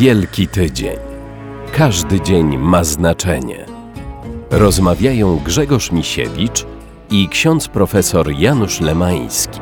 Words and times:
Wielki 0.00 0.48
Tydzień. 0.48 0.98
Każdy 1.72 2.20
dzień 2.20 2.58
ma 2.58 2.84
znaczenie. 2.84 3.66
Rozmawiają 4.50 5.36
Grzegorz 5.36 5.92
Misiewicz 5.92 6.66
i 7.10 7.28
ksiądz 7.28 7.68
profesor 7.68 8.32
Janusz 8.32 8.80
Lemański. 8.80 9.60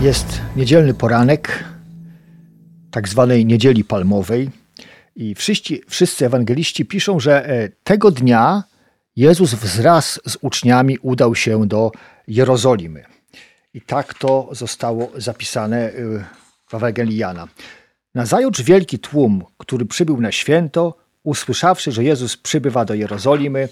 Jest 0.00 0.40
niedzielny 0.56 0.94
poranek, 0.94 1.64
tak 2.90 3.08
zwanej 3.08 3.46
niedzieli 3.46 3.84
palmowej, 3.84 4.50
i 5.16 5.34
wszyscy, 5.34 5.80
wszyscy 5.88 6.26
ewangeliści 6.26 6.84
piszą, 6.84 7.20
że 7.20 7.48
e, 7.48 7.68
tego 7.84 8.10
dnia 8.10 8.62
Jezus 9.18 9.54
wraz 9.54 10.20
z 10.26 10.38
uczniami 10.40 10.98
udał 10.98 11.34
się 11.34 11.66
do 11.66 11.92
Jerozolimy. 12.28 13.04
I 13.74 13.80
tak 13.80 14.14
to 14.14 14.48
zostało 14.52 15.10
zapisane 15.16 15.76
e, 15.76 15.92
w 16.66 16.74
Ewangelii 16.74 17.16
Jana. 17.16 17.48
Nazajutrz 18.14 18.62
wielki 18.62 18.98
tłum, 18.98 19.44
który 19.56 19.86
przybył 19.86 20.20
na 20.20 20.32
święto, 20.32 20.94
usłyszawszy, 21.22 21.92
że 21.92 22.04
Jezus 22.04 22.36
przybywa 22.36 22.84
do 22.84 22.94
Jerozolimy, 22.94 23.68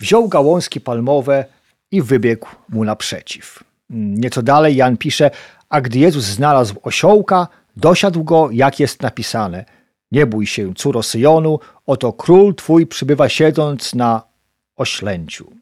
wziął 0.00 0.28
gałązki 0.28 0.80
palmowe 0.80 1.44
i 1.90 2.02
wybiegł 2.02 2.48
mu 2.68 2.84
naprzeciw. 2.84 3.64
Nieco 3.90 4.42
dalej 4.42 4.76
Jan 4.76 4.96
pisze, 4.96 5.30
a 5.68 5.80
gdy 5.80 5.98
Jezus 5.98 6.24
znalazł 6.24 6.74
osiołka, 6.82 7.48
dosiadł 7.76 8.24
go, 8.24 8.48
jak 8.50 8.80
jest 8.80 9.02
napisane. 9.02 9.64
Nie 10.10 10.26
bój 10.26 10.46
się, 10.46 10.74
córo 10.74 11.02
Syjonu, 11.02 11.58
oto 11.86 12.12
król 12.12 12.54
twój 12.54 12.86
przybywa 12.86 13.28
siedząc 13.28 13.94
na 13.94 14.31
oślęciu. 14.76 15.52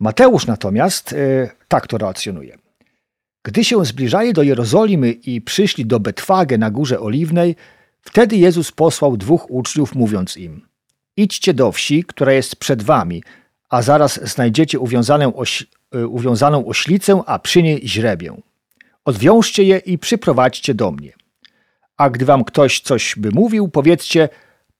Mateusz 0.00 0.46
natomiast 0.46 1.12
e, 1.12 1.50
tak 1.68 1.86
to 1.86 1.98
relacjonuje. 1.98 2.58
Gdy 3.42 3.64
się 3.64 3.84
zbliżali 3.84 4.32
do 4.32 4.42
Jerozolimy 4.42 5.10
i 5.10 5.40
przyszli 5.40 5.86
do 5.86 6.00
Betwagę 6.00 6.58
na 6.58 6.70
Górze 6.70 7.00
Oliwnej, 7.00 7.56
wtedy 8.00 8.36
Jezus 8.36 8.72
posłał 8.72 9.16
dwóch 9.16 9.50
uczniów, 9.50 9.94
mówiąc 9.94 10.36
im: 10.36 10.68
Idźcie 11.16 11.54
do 11.54 11.72
wsi, 11.72 12.04
która 12.04 12.32
jest 12.32 12.56
przed 12.56 12.82
wami, 12.82 13.22
a 13.68 13.82
zaraz 13.82 14.30
znajdziecie 14.32 14.78
uwiązaną, 14.78 15.36
oś, 15.36 15.66
e, 15.92 16.06
uwiązaną 16.06 16.66
oślicę, 16.66 17.22
a 17.26 17.38
przy 17.38 17.62
niej 17.62 17.88
źrebię. 17.88 18.36
Odwiążcie 19.04 19.62
je 19.64 19.78
i 19.78 19.98
przyprowadźcie 19.98 20.74
do 20.74 20.90
mnie. 20.90 21.12
A 21.96 22.10
gdy 22.10 22.24
wam 22.24 22.44
ktoś 22.44 22.80
coś 22.80 23.14
by 23.16 23.30
mówił, 23.30 23.68
powiedzcie: 23.68 24.28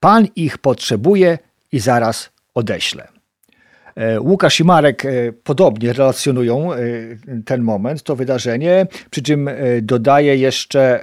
Pan 0.00 0.26
ich 0.36 0.58
potrzebuje 0.58 1.38
i 1.72 1.80
zaraz 1.80 2.30
odeślę. 2.54 3.08
E, 3.98 4.20
Łukasz 4.20 4.60
i 4.60 4.64
Marek 4.64 5.04
e, 5.04 5.32
podobnie 5.32 5.92
relacjonują 5.92 6.72
e, 6.72 6.78
ten 7.44 7.62
moment, 7.62 8.02
to 8.02 8.16
wydarzenie, 8.16 8.86
przy 9.10 9.22
czym 9.22 9.50
dodaje 9.82 10.36
jeszcze 10.36 11.00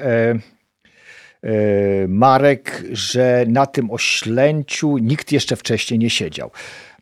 Marek, 2.08 2.84
że 2.92 3.46
na 3.48 3.66
tym 3.66 3.92
oślęciu 3.92 4.98
nikt 4.98 5.32
jeszcze 5.32 5.56
wcześniej 5.56 6.00
nie 6.00 6.10
siedział. 6.10 6.52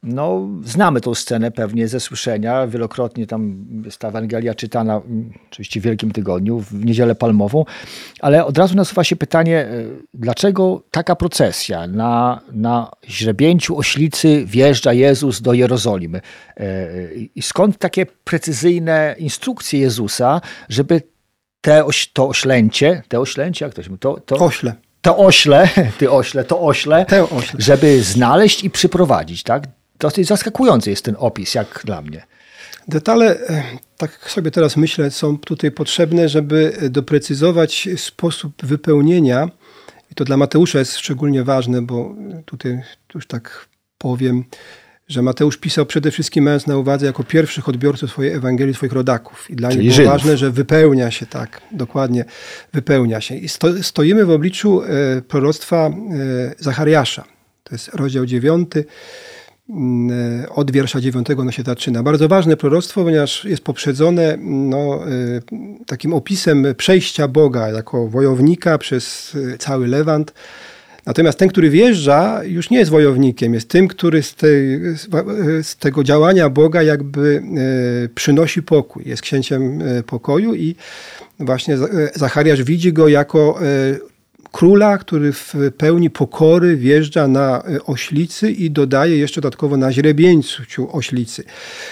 No, 0.03 0.49
znamy 0.65 1.01
tą 1.01 1.15
scenę 1.15 1.51
pewnie 1.51 1.87
ze 1.87 1.99
słyszenia. 1.99 2.67
Wielokrotnie 2.67 3.27
tam 3.27 3.65
jest 3.85 3.97
ta 3.97 4.07
Ewangelia 4.07 4.55
czytana, 4.55 4.95
mm, 4.95 5.33
oczywiście 5.51 5.79
w 5.79 5.83
Wielkim 5.83 6.11
Tygodniu, 6.11 6.59
w 6.59 6.85
Niedzielę 6.85 7.15
Palmową, 7.15 7.65
ale 8.19 8.45
od 8.45 8.57
razu 8.57 8.75
nasuwa 8.75 9.03
się 9.03 9.15
pytanie, 9.15 9.59
e, 9.59 9.83
dlaczego 10.13 10.81
taka 10.91 11.15
procesja 11.15 11.87
na, 11.87 12.41
na 12.51 12.91
źrebięciu 13.09 13.77
oślicy 13.77 14.45
wjeżdża 14.45 14.93
Jezus 14.93 15.41
do 15.41 15.53
Jerozolimy? 15.53 16.21
E, 16.57 16.87
I 17.35 17.41
skąd 17.41 17.77
takie 17.77 18.05
precyzyjne 18.05 19.15
instrukcje 19.19 19.79
Jezusa, 19.79 20.41
żeby 20.69 21.01
te 21.61 21.85
oś, 21.85 22.11
to 22.13 22.27
oślęcie, 22.27 23.03
te 23.07 23.19
oślęcie, 23.19 23.65
jak 23.65 23.73
to 23.73 23.83
się 23.83 23.97
to, 23.97 24.19
to 24.25 24.35
Ośle. 24.35 24.75
To 25.01 25.17
ośle, 25.17 25.69
ty 25.99 26.11
ośle, 26.11 26.43
to 26.43 26.61
ośle, 26.61 27.05
ośle. 27.31 27.59
żeby 27.61 28.03
znaleźć 28.03 28.63
i 28.63 28.69
przyprowadzić, 28.69 29.43
tak? 29.43 29.63
Dosyć 30.03 30.27
zaskakujący 30.27 30.89
jest 30.89 31.05
ten 31.05 31.15
opis, 31.19 31.55
jak 31.55 31.81
dla 31.85 32.01
mnie. 32.01 32.23
Detale, 32.87 33.39
e, 33.39 33.63
tak 33.97 34.29
sobie 34.31 34.51
teraz 34.51 34.77
myślę, 34.77 35.11
są 35.11 35.37
tutaj 35.37 35.71
potrzebne, 35.71 36.29
żeby 36.29 36.77
doprecyzować 36.89 37.89
sposób 37.97 38.65
wypełnienia. 38.65 39.49
I 40.11 40.15
to 40.15 40.25
dla 40.25 40.37
Mateusza 40.37 40.79
jest 40.79 40.97
szczególnie 40.97 41.43
ważne, 41.43 41.81
bo 41.81 42.15
tutaj 42.45 42.81
już 43.15 43.27
tak 43.27 43.67
powiem, 43.97 44.43
że 45.07 45.21
Mateusz 45.21 45.57
pisał 45.57 45.85
przede 45.85 46.11
wszystkim 46.11 46.43
mając 46.43 46.67
na 46.67 46.77
uwadze 46.77 47.05
jako 47.05 47.23
pierwszych 47.23 47.69
odbiorców 47.69 48.09
swojej 48.11 48.33
Ewangelii 48.33 48.73
swoich 48.73 48.93
rodaków. 48.93 49.49
I 49.49 49.55
dla 49.55 49.69
Czyli 49.69 49.81
nich 49.81 49.89
było 49.89 49.97
Żydów. 49.97 50.11
ważne, 50.11 50.37
że 50.37 50.51
wypełnia 50.51 51.11
się 51.11 51.25
tak, 51.25 51.61
dokładnie 51.71 52.25
wypełnia 52.73 53.21
się. 53.21 53.35
I 53.35 53.49
sto, 53.49 53.83
stoimy 53.83 54.25
w 54.25 54.31
obliczu 54.31 54.81
e, 54.83 55.21
proroctwa 55.21 55.87
e, 55.87 55.91
Zachariasza. 56.59 57.23
To 57.63 57.75
jest 57.75 57.87
rozdział 57.87 58.25
dziewiąty. 58.25 58.85
Mm, 59.69 60.45
od 60.49 60.71
wiersza 60.71 61.01
dziewiątego 61.01 61.41
ono 61.41 61.51
się 61.51 61.63
zaczyna. 61.63 62.03
Bardzo 62.03 62.27
ważne 62.27 62.57
proroctwo, 62.57 63.03
ponieważ 63.03 63.45
jest 63.45 63.63
poprzedzone 63.63 64.37
no, 64.41 64.99
y, 65.07 65.41
takim 65.85 66.13
opisem 66.13 66.65
przejścia 66.77 67.27
Boga 67.27 67.69
jako 67.69 68.07
wojownika 68.07 68.77
przez 68.77 69.35
y, 69.35 69.57
cały 69.57 69.87
Lewant. 69.87 70.33
Natomiast 71.05 71.39
ten, 71.39 71.49
który 71.49 71.69
wjeżdża, 71.69 72.43
już 72.43 72.69
nie 72.69 72.77
jest 72.77 72.91
wojownikiem, 72.91 73.53
jest 73.53 73.69
tym, 73.69 73.87
który 73.87 74.23
z, 74.23 74.35
z 75.61 75.75
tego 75.75 76.03
działania 76.03 76.49
Boga 76.49 76.83
jakby 76.83 77.43
przynosi 78.15 78.63
pokój. 78.63 79.03
Jest 79.05 79.21
księciem 79.21 79.83
pokoju 80.07 80.55
i 80.55 80.75
właśnie 81.39 81.77
Zachariasz 82.15 82.63
widzi 82.63 82.93
go 82.93 83.07
jako 83.07 83.59
króla, 84.51 84.97
który 84.97 85.33
w 85.33 85.55
pełni 85.77 86.09
pokory 86.09 86.75
wjeżdża 86.75 87.27
na 87.27 87.63
e, 87.63 87.83
oślicy 87.85 88.51
i 88.51 88.71
dodaje 88.71 89.17
jeszcze 89.17 89.41
dodatkowo 89.41 89.77
na 89.77 89.91
źrebieńcu 89.91 90.63
oślicy. 90.91 91.43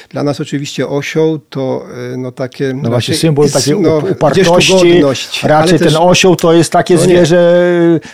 Dla 0.09 0.23
nas 0.23 0.41
oczywiście 0.41 0.87
osioł 0.87 1.39
to 1.49 1.85
e, 2.13 2.17
no 2.17 2.31
takie... 2.31 2.73
No 2.73 2.89
właśnie 2.89 3.15
symbol 3.15 3.49
takiej 3.49 3.79
no, 3.79 3.97
upartości. 4.11 5.01
Raczej 5.43 5.79
ten 5.79 5.95
osioł 5.97 6.35
to 6.35 6.53
jest 6.53 6.71
takie 6.71 6.93
nie- 6.93 6.99
zwierzę 6.99 7.41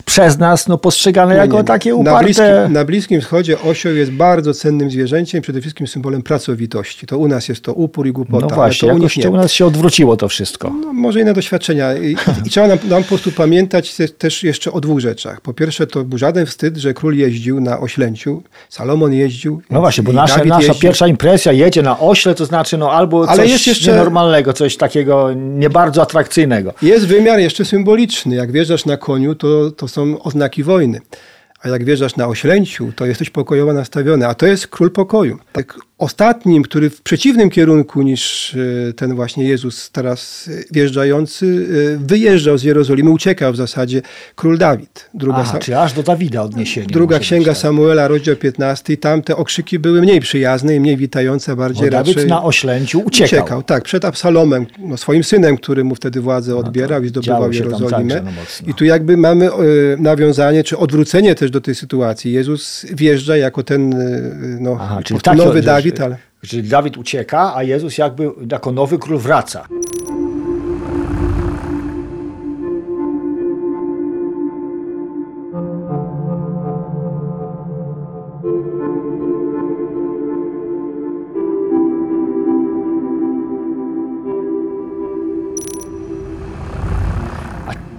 przez 0.06 0.38
nas 0.38 0.68
no, 0.68 0.78
postrzegane 0.78 1.36
jako 1.36 1.58
nie. 1.58 1.64
takie 1.64 1.90
na 1.90 1.96
uparte. 1.96 2.24
bliskim, 2.26 2.74
na 2.74 2.86
Bliskim 2.86 3.22
Wschodzie 3.22 3.62
osioł 3.62 3.94
jest 3.94 4.12
bardzo 4.12 4.54
cennym 4.54 4.92
zwierzęciem, 4.92 5.42
przede 5.42 5.62
wszystkim 5.62 5.88
symbolem 5.88 6.22
pracowitości. 6.22 7.08
To 7.08 7.18
u 7.18 7.28
nas 7.28 7.50
jest 7.50 7.62
to 7.62 7.74
upór 7.74 8.08
i 8.08 8.12
głupota, 8.12 8.48
No 8.50 8.56
właśnie, 8.56 8.90
to 8.90 8.96
u 8.96 8.98
nich 8.98 9.18
nie. 9.18 9.30
u 9.30 9.36
nas 9.36 9.52
się 9.52 9.66
odwróciło 9.66 10.18
to 10.18 10.28
wszystko. 10.30 10.70
No, 10.82 10.94
może 10.94 11.22
inne 11.22 11.34
doświadczenia. 11.34 11.98
I, 11.98 12.16
i 12.46 12.50
trzeba 12.50 12.68
nam, 12.68 12.78
nam 12.90 13.04
po 13.04 13.08
prostu 13.08 13.32
pamiętać 13.32 13.96
te- 13.96 14.08
też 14.28 14.44
jeszcze 14.44 14.72
o 14.72 14.82
dwóch 14.82 15.00
rzeczach. 15.00 15.42
Po 15.42 15.54
pierwsze, 15.54 15.88
to 15.88 16.04
był 16.04 16.18
żaden 16.18 16.46
wstyd, 16.46 16.78
że 16.78 16.94
król 16.94 17.16
jeździł 17.18 17.60
na 17.62 17.80
oślęciu. 17.80 18.44
Salomon 18.70 19.14
jeździł. 19.14 19.62
No 19.70 19.80
właśnie, 19.80 20.04
bo 20.04 20.14
nasza, 20.14 20.36
Dawid 20.38 20.50
nasza 20.50 20.64
jeździł. 20.68 20.82
pierwsza 20.82 21.08
impresja 21.08 21.52
jedzie 21.52 21.82
na 21.82 22.00
ośle, 22.00 22.36
to 22.36 22.46
znaczy 22.46 22.78
no 22.78 22.92
albo 22.92 23.30
Ale 23.30 23.44
coś 23.44 23.52
jest 23.52 23.68
jeszcze- 23.68 23.92
nienormalnego, 23.92 24.54
coś 24.54 24.78
takiego 24.78 25.34
nie 25.34 25.70
bardzo 25.70 26.02
atrakcyjnego. 26.02 26.74
Jest 26.82 27.08
wymiar 27.08 27.40
jeszcze 27.40 27.66
symboliczny. 27.66 28.36
Jak 28.36 28.52
wjeżdżasz 28.52 28.86
na 28.86 28.98
koniu, 28.98 29.36
to, 29.36 29.72
to 29.72 29.88
są 29.88 30.22
oznaki 30.24 30.64
wojny. 30.64 31.00
A 31.62 31.70
jak 31.70 31.86
wjeżdżasz 31.86 32.16
na 32.16 32.28
oślęciu, 32.28 32.92
to 32.96 33.06
jesteś 33.06 33.30
pokojowo 33.30 33.74
nastawiony. 33.74 34.28
A 34.28 34.34
to 34.34 34.46
jest 34.46 34.68
król 34.68 34.92
pokoju. 34.92 35.38
Ostatnim, 35.98 36.64
który 36.64 36.90
w 36.90 37.02
przeciwnym 37.02 37.50
kierunku 37.50 38.02
niż 38.02 38.56
e, 38.90 38.94
ten 38.94 39.16
właśnie 39.16 39.44
Jezus 39.44 39.92
teraz 39.92 40.50
e, 40.54 40.64
wjeżdżający, 40.72 41.68
e, 41.96 42.08
wyjeżdżał 42.08 42.58
z 42.58 42.64
Jerozolimy, 42.64 43.10
uciekał 43.10 43.54
w 43.54 43.56
zasadzie 43.56 44.02
król 44.36 44.58
Dawid. 44.58 45.10
Druga, 45.14 45.38
Aha, 45.38 45.60
czy 45.60 45.80
aż 45.80 45.94
do 45.94 46.04
Dawida 46.04 46.42
odniesienie. 46.42 46.88
druga 46.88 47.16
musi 47.16 47.20
być, 47.20 47.28
księga 47.28 47.52
tak. 47.52 47.58
Samuela, 47.58 48.08
rozdział 48.08 48.36
15. 48.36 48.94
I 48.94 48.98
tam 48.98 49.22
te 49.22 49.36
okrzyki 49.36 49.80
były 49.80 50.02
mniej 50.02 50.20
przyjazne 50.20 50.76
i 50.76 50.80
mniej 50.80 50.98
witające, 50.98 51.52
a 51.52 51.56
Bo 51.56 51.62
bardziej 51.62 51.90
Dawid 51.90 52.16
raczej... 52.16 52.30
na 52.30 52.44
oślęciu 52.44 53.00
uciekał. 53.00 53.40
Uciekał, 53.40 53.64
tak, 53.64 53.84
przed 53.84 54.06
Absalomem, 54.06 54.66
no, 54.80 54.98
swoim 54.98 55.24
synem, 55.24 55.58
który 55.58 55.84
mu 55.84 55.96
wtedy 55.96 56.22
władzę 56.22 56.56
odbierał 56.56 57.04
i 57.04 57.08
zdobywał 57.08 57.52
Jerozolimę. 57.52 58.22
no. 58.26 58.32
I 58.68 58.74
tu 58.74 58.86
jakby 58.86 59.18
mamy 59.18 59.50
nawiązanie, 59.98 60.64
czy 60.64 60.78
odwrócenie 60.78 61.36
też 61.36 61.52
do 61.52 61.62
tej 61.62 61.76
sytuacji. 61.76 62.34
Jezus 62.34 62.86
wjeżdża 62.94 63.38
jako 63.38 63.64
ten 63.64 63.96
no, 64.60 64.78
Aha, 64.82 65.00
czyli 65.04 65.20
nowy 65.38 65.62
Dawid, 65.62 65.87
ale 66.00 66.18
Czyli 66.48 66.70
Dawid 66.70 66.98
ucieka, 66.98 67.56
a 67.56 67.64
Jezus 67.64 67.98
jakby 67.98 68.32
jako 68.52 68.72
nowy 68.72 68.98
król 68.98 69.20
wraca. 69.20 69.68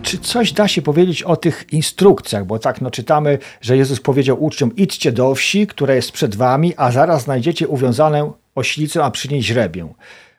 Czy 0.09 0.19
coś 0.19 0.53
da 0.53 0.69
się 0.69 0.83
powiedzieć 0.83 1.23
o 1.23 1.37
tych 1.37 1.67
instrukcjach? 1.73 2.47
Bo 2.47 2.59
tak, 2.59 2.81
no 2.81 2.91
czytamy, 2.91 3.39
że 3.61 3.77
Jezus 3.77 4.01
powiedział 4.01 4.45
uczniom, 4.45 4.77
idźcie 4.77 5.13
do 5.13 5.35
wsi, 5.35 5.67
która 5.67 5.95
jest 5.95 6.13
przed 6.13 6.37
wami, 6.37 6.75
a 6.77 6.91
zaraz 6.93 7.23
znajdziecie 7.23 7.69
uwiązaną 7.69 8.33
oślicę, 8.55 9.05
a 9.05 9.11
przy 9.11 9.29
niej 9.29 9.43
źrebię. 9.43 9.89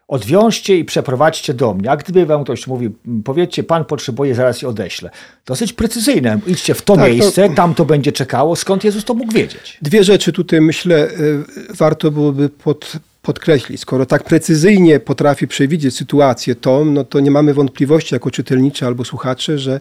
Odwiążcie 0.07 0.77
i 0.77 0.85
przeprowadźcie 0.85 1.53
do 1.53 1.73
mnie. 1.73 1.91
A 1.91 1.97
gdyby 1.97 2.25
wam 2.25 2.43
ktoś 2.43 2.67
mówił, 2.67 2.95
powiedzcie, 3.23 3.63
pan 3.63 3.85
potrzebuje, 3.85 4.35
zaraz 4.35 4.61
i 4.61 4.65
odeślę. 4.65 5.09
Dosyć 5.45 5.73
precyzyjne. 5.73 6.39
Idźcie 6.47 6.73
w 6.73 6.81
to 6.81 6.95
tak, 6.95 7.11
miejsce, 7.11 7.49
to... 7.49 7.55
tam 7.55 7.75
to 7.75 7.85
będzie 7.85 8.11
czekało. 8.11 8.55
Skąd 8.55 8.83
Jezus 8.83 9.05
to 9.05 9.13
mógł 9.13 9.33
wiedzieć? 9.33 9.77
Dwie 9.81 10.03
rzeczy 10.03 10.33
tutaj 10.33 10.61
myślę, 10.61 11.07
y, 11.07 11.43
warto 11.69 12.11
byłoby 12.11 12.49
pod, 12.49 12.91
podkreślić. 13.21 13.81
Skoro 13.81 14.05
tak 14.05 14.23
precyzyjnie 14.23 14.99
potrafi 14.99 15.47
przewidzieć 15.47 15.95
sytuację 15.95 16.55
tą, 16.55 16.85
no 16.85 17.03
to 17.03 17.19
nie 17.19 17.31
mamy 17.31 17.53
wątpliwości 17.53 18.15
jako 18.15 18.31
czytelnicy 18.31 18.85
albo 18.85 19.05
słuchacze, 19.05 19.59
że 19.59 19.79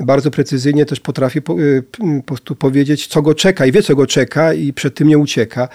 bardzo 0.00 0.30
precyzyjnie 0.30 0.86
też 0.86 1.00
potrafi 1.00 1.42
po, 1.42 1.60
y, 1.60 1.82
po 1.92 2.22
prostu 2.26 2.54
powiedzieć, 2.54 3.06
co 3.06 3.22
go 3.22 3.34
czeka 3.34 3.66
i 3.66 3.72
wie, 3.72 3.82
co 3.82 3.96
go 3.96 4.06
czeka 4.06 4.52
i 4.52 4.72
przed 4.72 4.94
tym 4.94 5.08
nie 5.08 5.18
ucieka. 5.18 5.68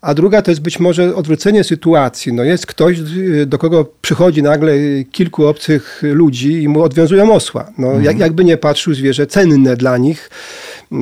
A 0.00 0.14
druga 0.14 0.42
to 0.42 0.50
jest 0.50 0.60
być 0.60 0.80
może 0.80 1.14
odwrócenie 1.14 1.64
sytuacji. 1.64 2.32
No 2.32 2.44
jest 2.44 2.66
ktoś, 2.66 2.98
y, 2.98 3.46
do 3.46 3.58
kogo 3.58 3.86
przychodzi 4.02 4.42
nagle 4.42 4.74
kilku 5.12 5.46
obcych 5.46 6.02
ludzi 6.02 6.62
i 6.62 6.68
mu 6.68 6.82
odwiązują 6.82 7.34
osła. 7.34 7.72
No, 7.78 7.86
mhm. 7.86 8.04
jak, 8.04 8.18
jakby 8.18 8.44
nie 8.44 8.56
patrzył 8.56 8.94
zwierzę 8.94 9.26
cenne 9.26 9.76
dla 9.76 9.98
nich, 9.98 10.30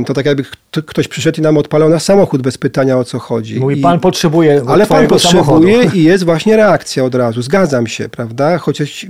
to 0.07 0.15
tak 0.15 0.27
jakby 0.27 0.45
ktoś 0.87 1.09
przyszedł 1.09 1.39
i 1.39 1.43
nam 1.43 1.57
odpalał 1.57 1.89
na 1.89 1.99
samochód 1.99 2.43
bez 2.43 2.59
pytania 2.59 2.99
o 2.99 3.05
co 3.05 3.19
chodzi. 3.19 3.61
Mówi, 3.61 3.79
I, 3.79 3.83
pan 3.83 4.01
potrzebuje 4.01 4.63
Ale 4.69 4.87
pan 4.87 5.07
potrzebuje 5.07 5.45
samochodu. 5.45 5.97
i 5.97 6.03
jest 6.03 6.25
właśnie 6.25 6.57
reakcja 6.57 7.05
od 7.05 7.15
razu. 7.15 7.43
Zgadzam 7.43 7.87
się, 7.87 8.09
prawda? 8.09 8.59
Chociaż 8.59 9.07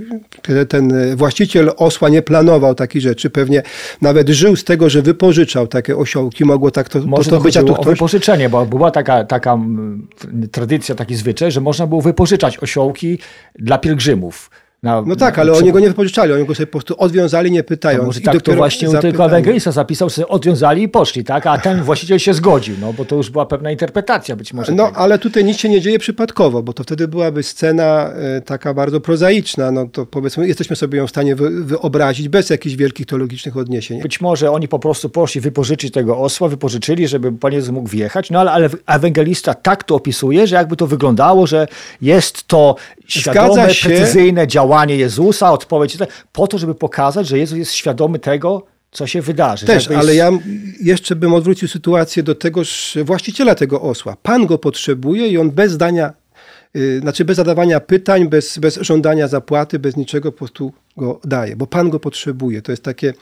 ten 0.69 1.15
właściciel 1.15 1.71
osła 1.77 2.09
nie 2.09 2.21
planował 2.21 2.75
takich 2.75 3.01
rzeczy, 3.01 3.29
pewnie 3.29 3.63
nawet 4.01 4.29
żył 4.29 4.55
z 4.55 4.63
tego, 4.63 4.89
że 4.89 5.01
wypożyczał 5.01 5.67
takie 5.67 5.97
osiołki, 5.97 6.45
mogło 6.45 6.71
tak 6.71 6.89
to, 6.89 6.99
Może 6.99 7.29
to, 7.29 7.37
to 7.37 7.43
być. 7.43 7.57
A 7.57 7.63
tu 7.63 7.73
ktoś... 7.73 7.85
wypożyczenie, 7.85 8.49
bo 8.49 8.65
była 8.65 8.91
taka, 8.91 9.23
taka 9.23 9.57
tradycja, 10.51 10.95
taki 10.95 11.15
zwyczaj, 11.15 11.51
że 11.51 11.61
można 11.61 11.87
było 11.87 12.01
wypożyczać 12.01 12.63
osiołki 12.63 13.19
dla 13.59 13.77
pielgrzymów. 13.77 14.49
Na, 14.83 15.01
no 15.05 15.15
tak, 15.15 15.39
ale 15.39 15.53
oni 15.53 15.71
go 15.71 15.79
nie 15.79 15.87
wypożyczali, 15.87 16.33
oni 16.33 16.45
go 16.45 16.55
sobie 16.55 16.67
po 16.67 16.71
prostu 16.71 16.95
odwiązali, 16.97 17.51
nie 17.51 17.63
pytając. 17.63 18.01
No 18.01 18.07
może 18.07 18.21
tak 18.21 18.41
to 18.41 18.53
właśnie 18.53 18.87
zapytali. 18.87 19.11
tylko 19.11 19.25
ewangelista 19.25 19.71
zapisał, 19.71 20.09
sobie 20.09 20.27
odwiązali 20.27 20.83
i 20.83 20.89
poszli, 20.89 21.23
tak? 21.23 21.47
A 21.47 21.57
ten 21.57 21.83
właściciel 21.83 22.19
się 22.19 22.33
zgodził, 22.33 22.75
no 22.81 22.93
bo 22.93 23.05
to 23.05 23.15
już 23.15 23.29
była 23.29 23.45
pewna 23.45 23.71
interpretacja 23.71 24.35
być 24.35 24.53
może. 24.53 24.71
No 24.71 24.87
tego. 24.87 24.97
ale 24.97 25.19
tutaj 25.19 25.45
nic 25.45 25.57
się 25.57 25.69
nie 25.69 25.81
dzieje 25.81 25.99
przypadkowo, 25.99 26.63
bo 26.63 26.73
to 26.73 26.83
wtedy 26.83 27.07
byłaby 27.07 27.43
scena 27.43 28.11
e, 28.13 28.41
taka 28.41 28.73
bardzo 28.73 29.01
prozaiczna, 29.01 29.71
no 29.71 29.87
to 29.87 30.05
powiedzmy, 30.05 30.47
jesteśmy 30.47 30.75
sobie 30.75 30.97
ją 30.97 31.07
w 31.07 31.09
stanie 31.09 31.35
wy, 31.35 31.63
wyobrazić 31.63 32.29
bez 32.29 32.49
jakichś 32.49 32.75
wielkich 32.75 33.05
teologicznych 33.05 33.57
odniesień. 33.57 34.01
Być 34.01 34.21
może 34.21 34.51
oni 34.51 34.67
po 34.67 34.79
prostu 34.79 35.09
poszli 35.09 35.41
wypożyczyć 35.41 35.93
tego 35.93 36.17
osła, 36.17 36.47
wypożyczyli, 36.47 37.07
żeby 37.07 37.31
Pan 37.31 37.53
Jezus 37.53 37.71
mógł 37.71 37.89
wjechać, 37.89 38.29
no 38.29 38.39
ale, 38.39 38.51
ale 38.51 38.69
ewangelista 38.87 39.53
tak 39.53 39.83
to 39.83 39.95
opisuje, 39.95 40.47
że 40.47 40.55
jakby 40.55 40.75
to 40.75 40.87
wyglądało, 40.87 41.47
że 41.47 41.67
jest 42.01 42.47
to 42.47 42.75
świadome, 43.07 43.67
precyzyjne 43.83 44.47
działanie 44.47 44.70
Jezusa, 44.97 45.51
odpowiedź 45.51 45.97
po 46.31 46.47
to, 46.47 46.57
żeby 46.57 46.75
pokazać, 46.75 47.27
że 47.27 47.37
Jezus 47.37 47.57
jest 47.57 47.71
świadomy 47.71 48.19
tego, 48.19 48.63
co 48.91 49.07
się 49.07 49.21
wydarzy. 49.21 49.65
Też, 49.65 49.91
ale 49.91 50.15
ja 50.15 50.31
jeszcze 50.81 51.15
bym 51.15 51.33
odwrócił 51.33 51.67
sytuację 51.67 52.23
do 52.23 52.35
tegoż 52.35 52.97
właściciela 53.05 53.55
tego 53.55 53.81
osła. 53.81 54.17
Pan 54.23 54.45
go 54.45 54.57
potrzebuje 54.57 55.27
i 55.27 55.37
on 55.37 55.51
bez 55.51 55.71
zdania, 55.71 56.13
yy, 56.73 56.99
znaczy 56.99 57.25
bez 57.25 57.37
zadawania 57.37 57.79
pytań, 57.79 58.29
bez, 58.29 58.57
bez 58.57 58.79
żądania 58.81 59.27
zapłaty, 59.27 59.79
bez 59.79 59.97
niczego 59.97 60.31
po 60.31 60.37
prostu 60.37 60.73
go 60.97 61.19
daje, 61.23 61.55
bo 61.55 61.67
Pan 61.67 61.89
go 61.89 61.99
potrzebuje. 61.99 62.61
To 62.61 62.71
jest 62.71 62.83
takie 62.83 63.13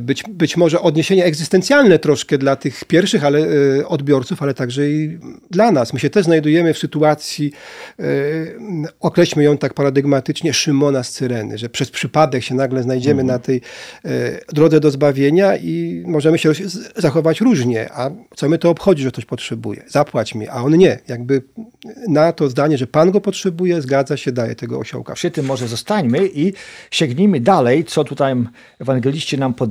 być, 0.00 0.24
być 0.28 0.56
może 0.56 0.80
odniesienie 0.80 1.24
egzystencjalne 1.24 1.98
troszkę 1.98 2.38
dla 2.38 2.56
tych 2.56 2.84
pierwszych 2.84 3.24
ale, 3.24 3.38
e, 3.38 3.88
odbiorców, 3.88 4.42
ale 4.42 4.54
także 4.54 4.90
i 4.90 5.18
dla 5.50 5.72
nas. 5.72 5.92
My 5.92 6.00
się 6.00 6.10
też 6.10 6.24
znajdujemy 6.24 6.74
w 6.74 6.78
sytuacji, 6.78 7.52
e, 7.98 8.04
określmy 9.00 9.44
ją 9.44 9.58
tak 9.58 9.74
paradygmatycznie, 9.74 10.52
Szymona 10.52 11.02
z 11.02 11.12
Cyreny, 11.12 11.58
że 11.58 11.68
przez 11.68 11.90
przypadek 11.90 12.42
się 12.42 12.54
nagle 12.54 12.82
znajdziemy 12.82 13.20
mhm. 13.20 13.26
na 13.26 13.38
tej 13.38 13.60
drodze 14.52 14.80
do 14.80 14.90
zbawienia 14.90 15.56
i 15.56 16.02
możemy 16.06 16.38
się 16.38 16.52
zachować 16.96 17.40
różnie. 17.40 17.92
A 17.92 18.10
co 18.36 18.48
my 18.48 18.58
to 18.58 18.70
obchodzi, 18.70 19.02
że 19.02 19.10
ktoś 19.10 19.24
potrzebuje? 19.24 19.82
Zapłać 19.88 20.34
mi, 20.34 20.48
a 20.48 20.54
on 20.54 20.76
nie. 20.76 20.98
Jakby 21.08 21.42
na 22.08 22.32
to 22.32 22.48
zdanie, 22.48 22.78
że 22.78 22.86
Pan 22.86 23.10
go 23.10 23.20
potrzebuje, 23.20 23.82
zgadza 23.82 24.16
się, 24.16 24.32
daje 24.32 24.54
tego 24.54 24.78
osiołka. 24.78 25.14
Przy 25.14 25.30
tym 25.30 25.46
może 25.46 25.68
zostańmy 25.68 26.28
i 26.34 26.52
sięgnijmy 26.90 27.40
dalej, 27.40 27.84
co 27.84 28.04
tutaj 28.04 28.34
ewangeliści 28.80 29.38
nam 29.38 29.54
podają, 29.54 29.65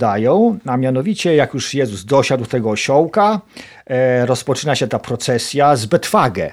a 0.65 0.77
mianowicie 0.77 1.35
jak 1.35 1.53
już 1.53 1.73
Jezus 1.73 2.05
dosiadł 2.05 2.45
tego 2.45 2.69
osiołka, 2.69 3.41
e, 3.85 4.25
rozpoczyna 4.25 4.75
się 4.75 4.87
ta 4.87 4.99
procesja 4.99 5.75
z 5.75 5.85
Betwagę. 5.85 6.51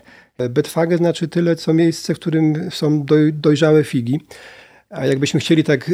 Betwagę 0.50 0.97
znaczy 0.97 1.29
tyle, 1.29 1.56
co 1.56 1.75
miejsce, 1.75 2.15
w 2.15 2.19
którym 2.19 2.71
są 2.71 3.06
dojrzałe 3.33 3.85
figi. 3.85 4.21
A 4.91 5.06
jakbyśmy 5.06 5.41
chcieli 5.41 5.65
tak 5.65 5.91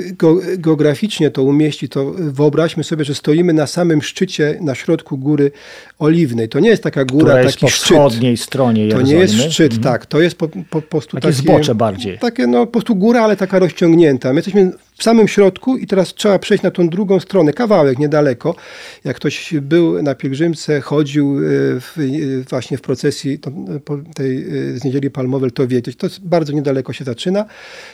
geograficznie 0.59 1.31
to 1.31 1.43
umieścić, 1.43 1.93
to 1.93 2.13
wyobraźmy 2.19 2.85
sobie, 2.85 3.05
że 3.05 3.15
stoimy 3.15 3.53
na 3.53 3.67
samym 3.67 4.03
szczycie, 4.03 4.59
na 4.61 4.75
środku 4.75 5.19
góry 5.19 5.51
oliwnej. 5.99 6.49
To 6.49 6.61
nie 6.61 6.69
jest 6.69 6.83
taka 6.83 7.05
góra, 7.05 7.25
Która 7.25 7.43
jest 7.43 7.55
taki 7.55 7.67
po 7.67 7.71
wschodniej 7.71 8.37
szczyt. 8.37 8.47
stronie 8.47 8.87
Jerozolimy. 8.87 9.11
To 9.11 9.15
nie 9.15 9.23
jest 9.23 9.53
szczyt, 9.53 9.73
mm. 9.73 9.85
tak. 9.85 10.07
To 10.07 10.21
jest 10.21 10.39
po, 10.39 10.49
po, 10.49 10.63
po 10.71 10.83
prostu 10.83 11.17
takie, 11.17 11.23
takie 11.23 11.33
zbocze 11.43 11.75
bardziej. 11.75 12.19
Takie 12.19 12.47
no, 12.47 12.67
po 12.67 12.73
prostu 12.73 12.97
góra, 12.97 13.23
ale 13.23 13.37
taka 13.37 13.59
rozciągnięta. 13.59 14.33
My 14.33 14.39
jesteśmy 14.39 14.73
w 14.99 15.03
samym 15.03 15.29
środku 15.29 15.77
i 15.77 15.87
teraz 15.87 16.15
trzeba 16.15 16.39
przejść 16.39 16.65
na 16.65 16.71
tą 16.71 16.89
drugą 16.89 17.21
stronę, 17.21 17.53
kawałek 17.53 17.99
niedaleko. 17.99 18.55
Jak 19.05 19.17
ktoś 19.17 19.55
był 19.61 20.03
na 20.03 20.15
pielgrzymce, 20.15 20.81
chodził 20.81 21.39
e, 21.39 21.41
w, 21.81 21.99
e, 21.99 22.45
właśnie 22.51 22.79
w 22.79 22.81
procesji 22.81 23.39
tej 24.15 24.43
e, 24.43 24.79
z 24.79 24.85
Niedzieli 24.85 25.11
Palmowej, 25.11 25.51
to 25.51 25.67
wiedzieć. 25.69 25.97
To 25.97 26.07
jest 26.07 26.27
bardzo 26.27 26.53
niedaleko 26.53 26.93
się 26.93 27.05
zaczyna 27.05 27.45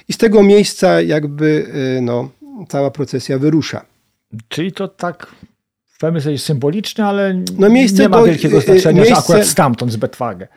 i 0.08 0.12
z 0.12 0.16
tego 0.16 0.42
miejsca 0.42 1.00
jakby 1.00 1.66
no, 2.02 2.30
cała 2.68 2.90
procesja 2.90 3.38
wyrusza. 3.38 3.84
Czyli 4.48 4.72
to 4.72 4.88
tak 4.88 5.26
w 5.84 5.98
pewnym 5.98 6.22
sensie 6.22 6.44
symboliczne, 6.44 7.06
ale 7.06 7.42
no 7.58 7.68
nie 7.68 8.08
ma 8.08 8.18
do, 8.18 8.24
wielkiego 8.24 8.60
znaczenia, 8.60 9.02
miejsce, 9.02 9.14
że 9.14 9.20
akurat 9.20 9.46
stamtąd 9.46 9.92
z 9.92 9.96
Betwagę. 9.96 10.48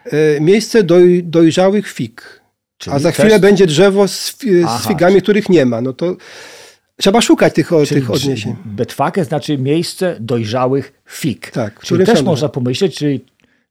Miejsce 0.42 0.84
doj, 0.84 1.24
dojrzałych 1.24 1.88
fig 1.88 2.42
Czyli 2.78 2.96
A 2.96 3.00
za 3.00 3.12
chwilę 3.12 3.30
też... 3.30 3.42
będzie 3.42 3.68
drzewo 3.68 4.08
z, 4.08 4.38
z 4.82 4.88
figami, 4.88 5.22
których 5.22 5.50
nie 5.50 5.66
ma. 5.66 5.82
No 5.82 5.94
to 5.94 6.16
trzeba 6.98 7.22
szukać 7.22 7.54
tych, 7.54 7.70
Czyli 7.70 8.02
tych 8.02 8.12
odniesień. 8.12 8.56
Betwake 8.66 9.26
znaczy 9.26 9.58
miejsce 9.58 10.18
dojrzałych 10.20 10.94
fig. 11.10 11.52
Tak, 11.52 11.80
czyli 11.80 12.06
też 12.06 12.22
można 12.22 12.50
pomyśleć, 12.50 12.98
czyli 12.98 13.26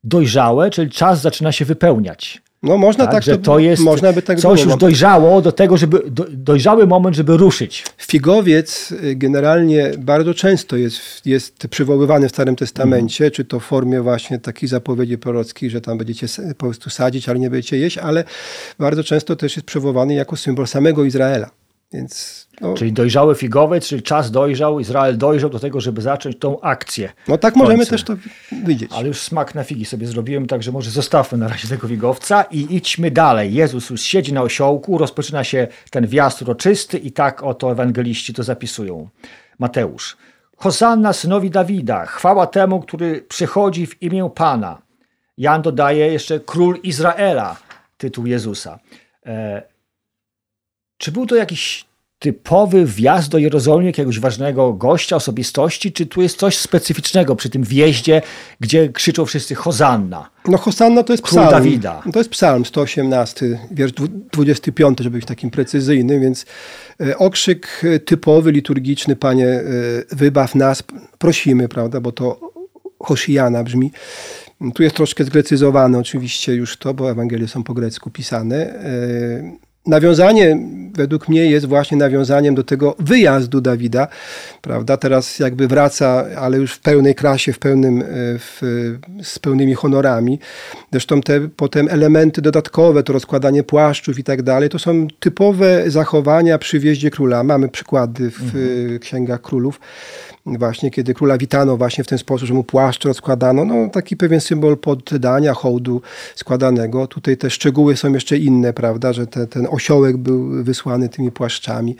dojrzałe, 0.05 0.71
czyli 0.71 0.91
czas 0.91 1.21
zaczyna 1.21 1.53
się 1.53 1.65
wypełniać. 1.65 2.43
No 2.63 2.79
można 2.79 3.05
tak, 3.05 3.15
tak 3.15 3.23
że 3.23 3.39
to 3.39 3.59
jest 3.59 3.83
można 3.83 4.13
by 4.13 4.23
tak 4.23 4.41
coś 4.41 4.61
było. 4.61 4.73
już 4.73 4.81
dojrzało 4.81 5.43
do 5.43 5.53
tego, 5.53 5.77
żeby 5.77 6.03
dojrzały 6.31 6.87
moment, 6.87 7.17
żeby 7.17 7.37
ruszyć. 7.37 7.85
Figowiec 7.99 8.93
y, 8.93 9.17
generalnie 9.17 9.93
bardzo 9.99 10.35
często 10.35 10.77
jest, 10.77 11.27
jest 11.27 11.69
przywoływany 11.71 12.29
w 12.29 12.31
Starym 12.31 12.57
Testamencie, 12.57 13.25
mm. 13.25 13.33
czy 13.33 13.45
to 13.45 13.61
w 13.61 13.65
formie 13.65 14.01
właśnie 14.01 14.39
takich 14.39 14.69
zapowiedzi 14.69 15.19
prorockich, 15.19 15.71
że 15.71 15.81
tam 15.81 15.99
będziecie 15.99 16.27
po 16.49 16.67
prostu 16.67 16.91
sadzić, 16.91 17.29
ale 17.29 17.39
nie 17.39 17.51
będziecie 17.51 17.79
jeść, 17.79 17.99
ale 17.99 18.25
bardzo 18.79 19.05
często 19.05 19.37
też 19.37 19.57
jest 19.57 19.67
przywoływany 19.67 20.15
jako 20.15 20.37
symbol 20.37 20.67
samego 20.67 21.05
Izraela. 21.05 21.51
Więc, 21.93 22.47
no. 22.61 22.75
Czyli 22.75 22.93
dojrzały 22.93 23.35
figowiec, 23.35 23.89
czyli 23.89 24.03
czas 24.03 24.31
dojrzał, 24.31 24.81
Izrael 24.81 25.19
dojrzał 25.19 25.51
do 25.51 25.59
tego, 25.59 25.81
żeby 25.81 26.03
zacząć 26.03 26.39
tą 26.39 26.61
akcję. 26.61 27.13
No 27.29 27.39
tak 27.39 27.57
możemy 27.57 27.87
też 27.87 28.03
to 28.03 28.17
widzieć. 28.53 28.91
Ale 28.95 29.09
już 29.09 29.21
smak 29.21 29.55
na 29.55 29.65
figi 29.65 29.85
sobie 29.85 30.07
zrobiłem, 30.07 30.47
także 30.47 30.73
może 30.73 30.91
zostawmy 30.91 31.39
na 31.39 31.49
razie 31.49 31.69
tego 31.69 31.89
figowca 31.89 32.43
i 32.43 32.77
idźmy 32.77 33.11
dalej. 33.11 33.55
Jezus 33.55 33.91
już 33.91 34.03
siedzi 34.03 34.33
na 34.33 34.43
osiołku, 34.43 34.99
rozpoczyna 34.99 35.45
się 35.45 35.69
ten 35.91 36.07
wjazd 36.07 36.43
uroczysty 36.43 36.99
i 36.99 37.13
tak 37.13 37.43
oto 37.43 37.73
ewangeliści 37.73 38.35
to 38.35 38.43
zapisują. 38.43 39.09
Mateusz. 39.59 40.17
Hosanna 40.57 41.13
synowi 41.13 41.51
Dawida, 41.51 42.07
chwała 42.07 42.47
temu, 42.47 42.81
który 42.81 43.23
przychodzi 43.23 43.87
w 43.87 44.03
imię 44.03 44.31
Pana. 44.35 44.83
Jan 45.39 45.63
dodaje 45.63 46.13
jeszcze 46.13 46.41
król 46.41 46.79
Izraela, 46.83 47.57
tytuł 47.97 48.27
Jezusa. 48.27 48.79
E, 49.27 49.63
czy 50.99 51.13
był 51.13 51.27
to 51.27 51.37
jakiś 51.37 51.87
typowy 52.19 52.87
wjazd 52.87 53.31
do 53.31 53.39
Jerozolimy 53.39 53.87
jakiegoś 53.87 54.21
ważnego 54.21 54.73
gościa, 54.73 55.17
osobistości, 55.17 55.93
czy 55.93 56.07
tu 56.07 56.23
jest 56.23 56.39
coś 56.39 56.59
specyficznego 56.59 57.37
przy 57.37 57.51
tym 57.51 57.63
wjeździe, 57.63 58.23
gdzie 58.61 58.89
krzyczą 58.89 59.27
wszyscy 59.27 59.55
Hozanna? 59.55 60.31
No 60.49 60.59
Hosanna 60.59 61.03
to 61.03 61.13
jest 61.13 61.23
Król 61.23 61.41
psalm. 61.41 61.51
Dawida. 61.51 62.03
To 62.13 62.19
jest 62.19 62.31
psalm 62.31 62.65
118, 62.65 63.59
wiersz 63.71 63.93
25, 64.33 64.99
żeby 65.01 65.19
być 65.19 65.27
takim 65.27 65.51
precyzyjnym, 65.51 66.21
więc 66.21 66.47
e, 67.01 67.19
okrzyk 67.19 67.83
typowy, 68.05 68.53
liturgiczny, 68.53 69.17
Panie, 69.17 69.49
e, 69.49 69.63
wybaw 70.13 70.55
nas, 70.55 70.83
prosimy, 71.19 71.69
prawda, 71.69 72.01
bo 72.01 72.13
to 72.13 72.41
Hosijana 72.99 73.65
brzmi. 73.65 73.93
Tu 74.75 74.83
jest 74.83 74.97
troszkę 74.97 75.25
zgrecyzowane 75.25 75.99
oczywiście 75.99 76.55
już 76.55 76.77
to, 76.77 76.95
bo 76.95 77.11
Ewangelie 77.11 77.49
są 77.49 77.63
po 77.63 77.75
grecku 77.75 78.11
pisane. 78.11 78.75
E, 79.87 79.91
nawiązanie 79.91 80.59
według 80.95 81.29
mnie 81.29 81.47
jest 81.47 81.67
właśnie 81.67 81.97
nawiązaniem 81.97 82.55
do 82.55 82.65
tego 82.65 82.97
wyjazdu 82.99 83.61
Dawida, 83.61 84.09
prawda? 84.63 84.97
Teraz 84.97 85.39
jakby 85.39 85.69
wraca, 85.69 86.25
ale 86.37 86.59
już 86.59 86.73
w 86.73 86.81
pełnej 86.81 87.15
krasie, 87.15 87.53
w 87.53 87.59
pełnym, 87.59 88.03
e, 88.03 88.05
w, 88.39 88.61
z 89.23 89.39
pełnymi 89.39 89.75
honorami. 89.75 90.39
Zresztą 90.93 91.21
te 91.21 91.49
potem 91.57 91.89
elementy 91.91 92.43
dodatkowe, 92.43 93.03
to 93.03 93.13
rozkładanie 93.13 93.63
płaszczów 93.63 94.19
i 94.19 94.25
tak 94.25 94.43
dalej, 94.43 94.69
to 94.69 94.79
są 94.79 95.09
typowe 95.21 95.91
zachowania 95.91 96.59
przy 96.59 96.79
wjeździe 96.79 97.11
króla. 97.11 97.45
Mamy 97.45 97.69
przykłady 97.69 98.31
w 98.31 98.41
mhm. 98.43 98.99
księgach 98.99 99.41
królów 99.41 99.81
właśnie 100.47 100.91
kiedy 100.91 101.15
króla 101.15 101.39
witano 101.39 101.77
właśnie 101.77 102.05
w 102.05 102.07
ten 102.07 102.19
sposób, 102.19 102.49
że 102.49 102.55
mu 102.55 102.65
płaszcz 102.65 103.05
rozkładano, 103.05 103.65
no 103.65 103.89
taki 103.89 104.17
pewien 104.17 104.41
symbol 104.41 104.77
poddania, 104.77 105.55
hołdu 105.55 106.03
składanego. 106.35 107.07
Tutaj 107.07 107.37
te 107.37 107.51
szczegóły 107.51 107.97
są 107.97 108.13
jeszcze 108.13 108.37
inne, 108.39 108.73
prawda, 108.73 109.13
że 109.13 109.27
te, 109.27 109.47
ten 109.47 109.67
osiołek 109.71 110.17
był 110.17 110.65
wysłany 110.65 111.09
tymi 111.09 111.33
płaszczami. 111.33 111.97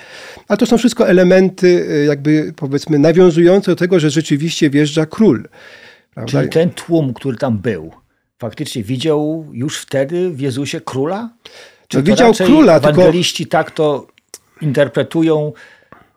Ale 0.49 0.57
to 0.57 0.67
są 0.67 0.79
wszystko 0.79 1.09
elementy 1.09 1.87
e, 1.91 2.05
jakby 2.05 2.53
powiedzmy 2.57 2.99
nawiązujące 2.99 3.71
do 3.71 3.77
tego, 3.77 4.01
że 4.01 4.11
rzeczywiście 4.11 4.71
wjeżdża 4.71 5.07
król. 5.07 5.49
Prawda? 6.15 6.31
Czyli 6.31 6.49
ten 6.49 6.71
tłum, 6.71 7.15
który 7.15 7.37
tam 7.39 7.59
był, 7.59 7.93
faktycznie 8.39 8.83
widział 8.83 9.47
już 9.53 9.79
wtedy 9.79 10.31
w 10.31 10.41
Jezusie 10.41 10.81
króla? 10.81 11.31
Czy 11.89 11.97
no, 11.97 12.03
widział 12.03 12.35
króla, 12.35 12.77
ewangeliści 12.77 13.45
tylko... 13.45 13.59
tak 13.59 13.71
to 13.71 14.07
interpretują 14.61 15.53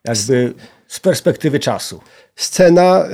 jakby 0.06 0.54
z 0.90 1.00
perspektywy 1.00 1.60
czasu. 1.60 2.00
Scena, 2.36 3.06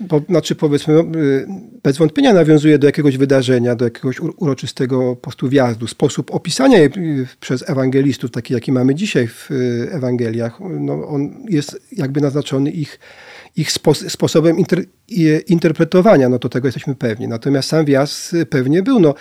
y, 0.00 0.06
po, 0.08 0.20
znaczy 0.28 0.54
powiedzmy, 0.54 0.94
y, 1.16 1.46
bez 1.82 1.98
wątpienia 1.98 2.32
nawiązuje 2.32 2.78
do 2.78 2.86
jakiegoś 2.86 3.16
wydarzenia, 3.16 3.76
do 3.76 3.84
jakiegoś 3.84 4.20
uroczystego 4.20 5.16
postu 5.16 5.48
wjazdu. 5.48 5.86
Sposób 5.86 6.34
opisania 6.34 6.78
jej 6.78 6.86
y, 6.86 7.26
przez 7.40 7.70
ewangelistów, 7.70 8.30
taki 8.30 8.54
jaki 8.54 8.72
mamy 8.72 8.94
dzisiaj 8.94 9.28
w 9.28 9.50
Ewangeliach, 9.90 10.58
no 10.60 11.08
on 11.08 11.46
jest 11.48 11.80
jakby 11.92 12.20
naznaczony 12.20 12.70
ich 12.70 12.98
ich 13.56 13.72
sposobem 14.08 14.58
inter, 14.58 14.84
interpretowania, 15.48 16.28
no 16.28 16.38
to 16.38 16.48
tego 16.48 16.68
jesteśmy 16.68 16.94
pewni. 16.94 17.28
Natomiast 17.28 17.68
sam 17.68 17.84
wjazd 17.84 18.34
pewnie 18.50 18.82
był. 18.82 19.00
No, 19.00 19.14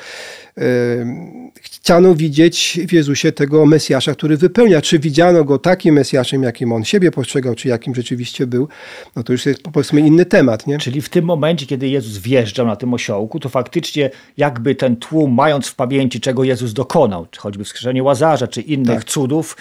chciano 1.61 2.15
widzieć 2.15 2.79
w 2.87 2.93
Jezusie 2.93 3.31
tego 3.31 3.65
Mesjasza, 3.65 4.13
który 4.13 4.37
wypełnia. 4.37 4.81
Czy 4.81 4.99
widziano 4.99 5.43
go 5.43 5.57
takim 5.57 5.95
Mesjaszem, 5.95 6.43
jakim 6.43 6.71
on 6.71 6.83
siebie 6.83 7.11
postrzegał, 7.11 7.55
czy 7.55 7.67
jakim 7.67 7.95
rzeczywiście 7.95 8.47
był, 8.47 8.67
no 9.15 9.23
to 9.23 9.33
już 9.33 9.45
jest 9.45 9.63
powiedzmy 9.63 10.01
inny 10.01 10.25
temat. 10.25 10.67
Nie? 10.67 10.77
Czyli 10.77 11.01
w 11.01 11.09
tym 11.09 11.25
momencie, 11.25 11.65
kiedy 11.65 11.89
Jezus 11.89 12.17
wjeżdżał 12.17 12.67
na 12.67 12.75
tym 12.75 12.93
osiołku, 12.93 13.39
to 13.39 13.49
faktycznie 13.49 14.09
jakby 14.37 14.75
ten 14.75 14.95
tłum, 14.95 15.33
mając 15.33 15.67
w 15.67 15.75
pamięci, 15.75 16.19
czego 16.19 16.43
Jezus 16.43 16.73
dokonał, 16.73 17.27
czy 17.31 17.41
choćby 17.41 17.63
wskrzeszenie 17.63 18.03
Łazarza, 18.03 18.47
czy 18.47 18.61
innych 18.61 18.99
tak. 18.99 19.03
cudów, 19.03 19.57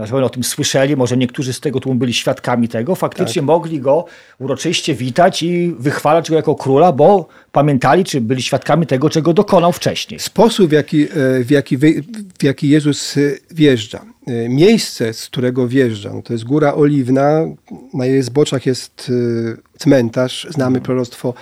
na 0.00 0.06
pewno 0.06 0.26
o 0.26 0.30
tym 0.30 0.44
słyszeli, 0.44 0.96
może 0.96 1.16
niektórzy 1.16 1.52
z 1.52 1.60
tego 1.60 1.80
tłumu 1.80 1.98
byli 1.98 2.14
świadkami 2.14 2.68
tego, 2.68 2.94
faktycznie 2.94 3.42
tak. 3.42 3.46
mogli 3.46 3.80
go 3.80 4.04
uroczyście 4.38 4.94
witać 4.94 5.42
i 5.42 5.74
wychwalać 5.78 6.30
go 6.30 6.36
jako 6.36 6.54
króla, 6.54 6.92
bo 6.92 7.28
pamiętali, 7.52 8.04
czy 8.04 8.20
byli 8.20 8.42
świadkami 8.42 8.86
tego, 8.86 9.10
czego 9.10 9.32
dokonał 9.32 9.72
wcześniej. 9.72 10.20
Sposób, 10.20 10.68
w 10.70 10.72
jaki, 10.72 11.02
e, 11.02 11.08
w 11.44 11.50
jaki, 11.50 11.78
w 12.38 12.42
jaki 12.42 12.68
Jezus 12.68 13.16
e, 13.16 13.20
wjeżdża, 13.50 14.04
e, 14.26 14.48
miejsce, 14.48 15.14
z 15.14 15.26
którego 15.26 15.68
wjeżdża, 15.68 16.12
no 16.14 16.22
to 16.22 16.32
jest 16.32 16.44
Góra 16.44 16.74
Oliwna, 16.74 17.46
na 17.94 18.06
jej 18.06 18.22
zboczach 18.22 18.66
jest 18.66 19.12
cmentarz, 19.78 20.46
znamy 20.50 20.76
mhm. 20.76 20.84
proroctwo 20.84 21.34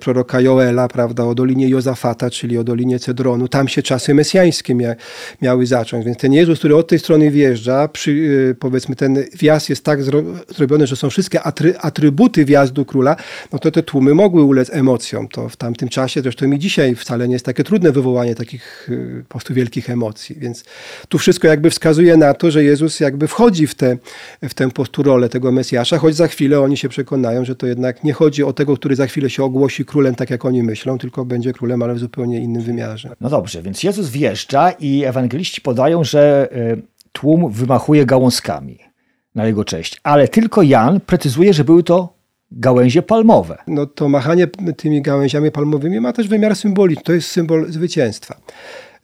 proroka 0.00 0.40
Joela, 0.40 0.88
prawda, 0.88 1.24
o 1.24 1.34
dolinie 1.34 1.68
Jozafata, 1.68 2.30
czyli 2.30 2.58
o 2.58 2.64
dolinie 2.64 2.98
Cedronu. 2.98 3.48
Tam 3.48 3.68
się 3.68 3.82
czasy 3.82 4.14
mesjańskie 4.14 4.74
mia, 4.74 4.94
miały 5.42 5.66
zacząć. 5.66 6.04
Więc 6.04 6.18
ten 6.18 6.32
Jezus, 6.32 6.58
który 6.58 6.76
od 6.76 6.88
tej 6.88 6.98
strony 6.98 7.30
wjeżdża, 7.30 7.88
przy, 7.88 8.46
e, 8.50 8.54
powiedzmy 8.54 8.96
ten 8.96 9.24
wjazd 9.38 9.68
jest 9.68 9.84
tak 9.84 10.02
zro, 10.02 10.22
zrobiony, 10.48 10.86
że 10.86 10.96
są 10.96 11.10
wszystkie 11.10 11.42
atry, 11.42 11.78
atrybuty 11.78 12.44
wjazdu 12.44 12.84
króla, 12.84 13.16
no 13.52 13.58
to 13.58 13.70
te 13.70 13.82
tłumy 13.82 14.14
mogły 14.14 14.42
ulec 14.42 14.70
emocjom. 14.72 15.28
To 15.28 15.48
w 15.48 15.56
tamtym 15.56 15.88
czasie, 15.88 16.20
zresztą 16.20 16.52
i 16.52 16.58
dzisiaj 16.58 16.94
wcale 16.94 17.28
nie 17.28 17.34
jest 17.34 17.44
takie 17.44 17.64
trudne 17.64 17.92
wywołanie 17.92 18.34
takich 18.34 18.88
e, 18.92 19.22
po 19.22 19.28
prostu 19.28 19.54
wielkich 19.54 19.90
emocji. 19.90 20.36
Więc 20.38 20.64
tu 21.08 21.18
wszystko 21.18 21.48
jakby 21.48 21.70
wskazuje 21.70 22.16
na 22.16 22.34
to, 22.34 22.50
że 22.50 22.64
Jezus 22.64 23.00
jakby 23.00 23.28
wchodzi 23.28 23.66
w 23.66 23.74
tę 23.74 23.96
w 24.42 24.54
tę 24.54 24.68
rolę 24.98 25.28
tego 25.28 25.52
Mesjasza, 25.52 25.98
choć 25.98 26.16
za 26.16 26.28
chwilę 26.28 26.60
oni 26.60 26.76
się 26.76 26.88
przekonają, 26.88 27.44
że 27.44 27.56
to 27.56 27.66
jednak 27.66 28.04
nie 28.04 28.12
chodzi 28.12 28.44
o 28.44 28.52
tego, 28.52 28.76
który 28.76 28.96
za 28.96 29.06
chwilę 29.06 29.30
się 29.30 29.43
ogłosi 29.44 29.84
królem 29.84 30.14
tak, 30.14 30.30
jak 30.30 30.44
oni 30.44 30.62
myślą, 30.62 30.98
tylko 30.98 31.24
będzie 31.24 31.52
królem, 31.52 31.82
ale 31.82 31.94
w 31.94 31.98
zupełnie 31.98 32.40
innym 32.40 32.62
wymiarze. 32.62 33.16
No 33.20 33.30
dobrze, 33.30 33.62
więc 33.62 33.82
Jezus 33.82 34.08
wjeżdża 34.08 34.70
i 34.70 35.04
ewangeliści 35.04 35.60
podają, 35.60 36.04
że 36.04 36.48
e, 36.52 36.76
tłum 37.12 37.52
wymachuje 37.52 38.06
gałązkami 38.06 38.78
na 39.34 39.46
jego 39.46 39.64
cześć, 39.64 40.00
ale 40.02 40.28
tylko 40.28 40.62
Jan 40.62 41.00
precyzuje, 41.00 41.54
że 41.54 41.64
były 41.64 41.82
to 41.82 42.14
gałęzie 42.52 43.02
palmowe. 43.02 43.58
No 43.66 43.86
to 43.86 44.08
machanie 44.08 44.46
tymi 44.76 45.02
gałęziami 45.02 45.50
palmowymi 45.50 46.00
ma 46.00 46.12
też 46.12 46.28
wymiar 46.28 46.56
symboliczny, 46.56 47.02
to 47.04 47.12
jest 47.12 47.30
symbol 47.30 47.72
zwycięstwa. 47.72 48.36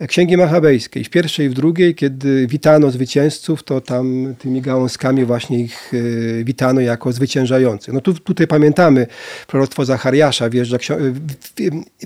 Księgi 0.09 0.37
Machabejskiej. 0.37 1.04
W 1.04 1.11
pierwszej 1.11 1.47
i 1.47 1.49
w 1.49 1.54
drugiej, 1.54 1.95
kiedy 1.95 2.47
witano 2.47 2.90
zwycięzców, 2.90 3.62
to 3.62 3.80
tam 3.80 4.35
tymi 4.38 4.61
gałązkami 4.61 5.25
właśnie 5.25 5.59
ich 5.59 5.92
e, 6.40 6.45
witano 6.45 6.80
jako 6.80 7.12
zwyciężających. 7.12 7.95
No 7.95 8.00
tu, 8.00 8.14
tutaj 8.14 8.47
pamiętamy 8.47 9.07
proroctwo 9.47 9.85
Zachariasza, 9.85 10.50
wjeżdża, 10.50 10.78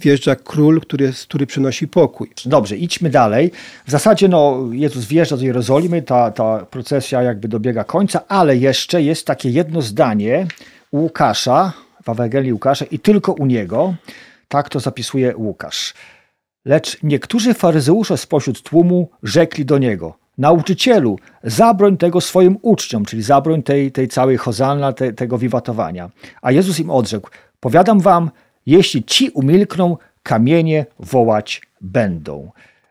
wjeżdża 0.02 0.36
król, 0.36 0.80
który, 0.80 1.12
który 1.28 1.46
przynosi 1.46 1.88
pokój. 1.88 2.30
Dobrze, 2.46 2.76
idźmy 2.76 3.10
dalej. 3.10 3.50
W 3.86 3.90
zasadzie 3.90 4.28
no, 4.28 4.68
Jezus 4.72 5.04
wjeżdża 5.04 5.36
do 5.36 5.44
Jerozolimy, 5.44 6.02
ta, 6.02 6.30
ta 6.30 6.66
procesja 6.70 7.22
jakby 7.22 7.48
dobiega 7.48 7.84
końca, 7.84 8.20
ale 8.28 8.56
jeszcze 8.56 9.02
jest 9.02 9.26
takie 9.26 9.50
jedno 9.50 9.82
zdanie 9.82 10.46
u 10.90 10.98
Łukasza, 10.98 11.72
w 12.04 12.08
Ewangelii 12.08 12.52
Łukasza 12.52 12.84
i 12.84 12.98
tylko 12.98 13.32
u 13.32 13.46
niego, 13.46 13.94
tak 14.48 14.68
to 14.68 14.80
zapisuje 14.80 15.36
Łukasz. 15.36 15.94
Lecz 16.64 17.02
niektórzy 17.02 17.54
faryzeusze 17.54 18.16
spośród 18.16 18.62
tłumu 18.62 19.08
rzekli 19.22 19.64
do 19.64 19.78
niego: 19.78 20.14
Nauczycielu, 20.38 21.18
zabroń 21.42 21.96
tego 21.96 22.20
swoim 22.20 22.58
uczniom, 22.62 23.04
czyli 23.04 23.22
zabroń 23.22 23.62
tej, 23.62 23.92
tej 23.92 24.08
całej 24.08 24.36
hozanna, 24.36 24.92
te, 24.92 25.12
tego 25.12 25.38
wiwatowania. 25.38 26.10
A 26.42 26.52
Jezus 26.52 26.80
im 26.80 26.90
odrzekł: 26.90 27.30
Powiadam 27.60 28.00
wam, 28.00 28.30
jeśli 28.66 29.04
ci 29.04 29.30
umilkną, 29.30 29.96
kamienie 30.22 30.86
wołać 30.98 31.62
będą. 31.80 32.50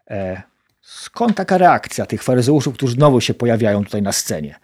E, 0.09 0.41
skąd 0.81 1.37
taka 1.37 1.57
reakcja 1.57 2.05
tych 2.05 2.23
faryzeuszów, 2.23 2.73
którzy 2.73 2.93
znowu 2.93 3.21
się 3.21 3.33
pojawiają 3.33 3.83
tutaj 3.83 4.01
na 4.01 4.11
scenie? 4.11 4.55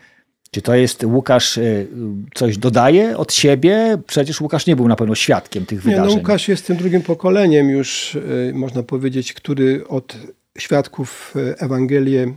Czy 0.51 0.61
to 0.61 0.75
jest 0.75 1.03
Łukasz 1.03 1.57
y, 1.57 1.87
coś 2.35 2.57
dodaje 2.57 3.17
od 3.17 3.33
siebie? 3.33 3.97
Przecież 4.07 4.41
Łukasz 4.41 4.65
nie 4.65 4.75
był 4.75 4.87
na 4.87 4.95
pewno 4.95 5.15
świadkiem 5.15 5.65
tych 5.65 5.81
wydarzeń. 5.81 6.07
Nie, 6.07 6.13
no 6.13 6.19
Łukasz 6.19 6.47
jest 6.47 6.67
tym 6.67 6.77
drugim 6.77 7.01
pokoleniem 7.01 7.69
już, 7.69 8.15
y, 8.15 8.51
można 8.55 8.83
powiedzieć, 8.83 9.33
który 9.33 9.87
od 9.87 10.17
świadków 10.57 11.33
y, 11.35 11.57
Ewangelię 11.57 12.33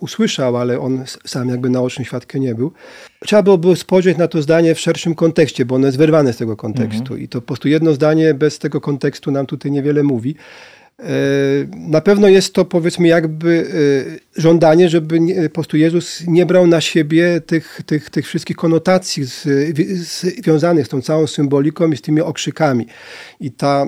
usłyszał, 0.00 0.56
ale 0.56 0.80
on 0.80 1.04
sam 1.26 1.48
jakby 1.48 1.70
naocznym 1.70 2.04
świadkiem 2.04 2.42
nie 2.42 2.54
był. 2.54 2.72
Trzeba 3.20 3.42
byłoby 3.42 3.76
spojrzeć 3.76 4.18
na 4.18 4.28
to 4.28 4.42
zdanie 4.42 4.74
w 4.74 4.80
szerszym 4.80 5.14
kontekście, 5.14 5.64
bo 5.64 5.74
ono 5.74 5.86
jest 5.86 5.98
wyrwane 5.98 6.32
z 6.32 6.36
tego 6.36 6.56
kontekstu 6.56 7.00
mhm. 7.00 7.20
i 7.20 7.28
to 7.28 7.40
po 7.40 7.46
prostu 7.46 7.68
jedno 7.68 7.92
zdanie 7.92 8.34
bez 8.34 8.58
tego 8.58 8.80
kontekstu 8.80 9.30
nam 9.30 9.46
tutaj 9.46 9.72
niewiele 9.72 10.02
mówi. 10.02 10.34
E, 10.98 11.04
na 11.76 12.00
pewno 12.00 12.28
jest 12.28 12.54
to 12.54 12.64
powiedzmy 12.64 13.08
jakby 13.08 13.66
e, 14.36 14.40
żądanie, 14.40 14.88
żeby 14.88 15.18
po 15.48 15.54
prostu 15.54 15.76
Jezus 15.76 16.26
nie 16.26 16.46
brał 16.46 16.66
na 16.66 16.80
siebie 16.80 17.40
tych, 17.40 17.80
tych, 17.86 18.10
tych 18.10 18.26
wszystkich 18.26 18.56
konotacji 18.56 19.24
z, 19.24 19.46
związanych 20.42 20.86
z 20.86 20.88
tą 20.88 21.02
całą 21.02 21.26
symboliką 21.26 21.90
i 21.92 21.96
z 21.96 22.02
tymi 22.02 22.20
okrzykami. 22.20 22.86
I 23.40 23.50
ta, 23.50 23.86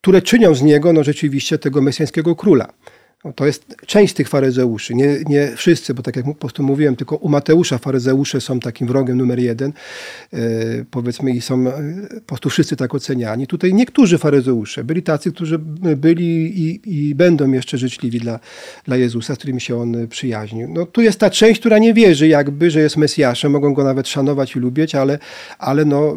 które 0.00 0.22
czynią 0.22 0.54
z 0.54 0.62
niego 0.62 0.92
no, 0.92 1.04
rzeczywiście 1.04 1.58
tego 1.58 1.82
mesjańskiego 1.82 2.36
króla. 2.36 2.72
No, 3.24 3.32
to 3.32 3.46
jest 3.46 3.76
część 3.86 4.14
tych 4.14 4.28
faryzeuszy, 4.28 4.94
nie, 4.94 5.18
nie 5.28 5.52
wszyscy, 5.56 5.94
bo 5.94 6.02
tak 6.02 6.16
jak 6.16 6.24
po 6.24 6.34
prostu 6.34 6.62
mówiłem, 6.62 6.96
tylko 6.96 7.16
u 7.16 7.28
Mateusza 7.28 7.78
faryzeusze 7.78 8.40
są 8.40 8.60
takim 8.60 8.88
wrogiem 8.88 9.18
numer 9.18 9.38
jeden, 9.38 9.72
e, 10.32 10.38
powiedzmy, 10.90 11.30
i 11.30 11.40
są 11.40 11.68
e, 11.68 11.72
po 12.14 12.26
prostu 12.26 12.50
wszyscy 12.50 12.76
tak 12.76 12.94
oceniani. 12.94 13.46
Tutaj 13.46 13.74
niektórzy 13.74 14.18
faryzeusze 14.18 14.84
byli 14.84 15.02
tacy, 15.02 15.32
którzy 15.32 15.58
byli 15.96 16.60
i, 16.60 16.80
i, 17.08 17.14
będą 17.14 17.52
jeszcze 17.52 17.78
życzliwi 17.78 18.20
dla, 18.20 18.40
dla 18.84 18.96
Jezusa, 18.96 19.34
z 19.34 19.38
którymi 19.38 19.60
się 19.60 19.80
on 19.80 20.08
przyjaźnił. 20.08 20.68
No, 20.68 20.86
tu 20.86 21.02
jest 21.02 21.20
ta 21.20 21.30
część, 21.30 21.60
która 21.60 21.78
nie 21.78 21.94
wierzy 21.94 22.28
jakby, 22.28 22.70
że 22.70 22.80
jest 22.80 22.96
Mesjaszem, 22.96 23.52
mogą 23.52 23.74
go 23.74 23.84
nawet 23.84 24.08
szanować 24.08 24.56
i 24.56 24.58
lubić, 24.58 24.94
ale, 24.94 25.18
ale 25.58 25.84
no, 25.84 26.16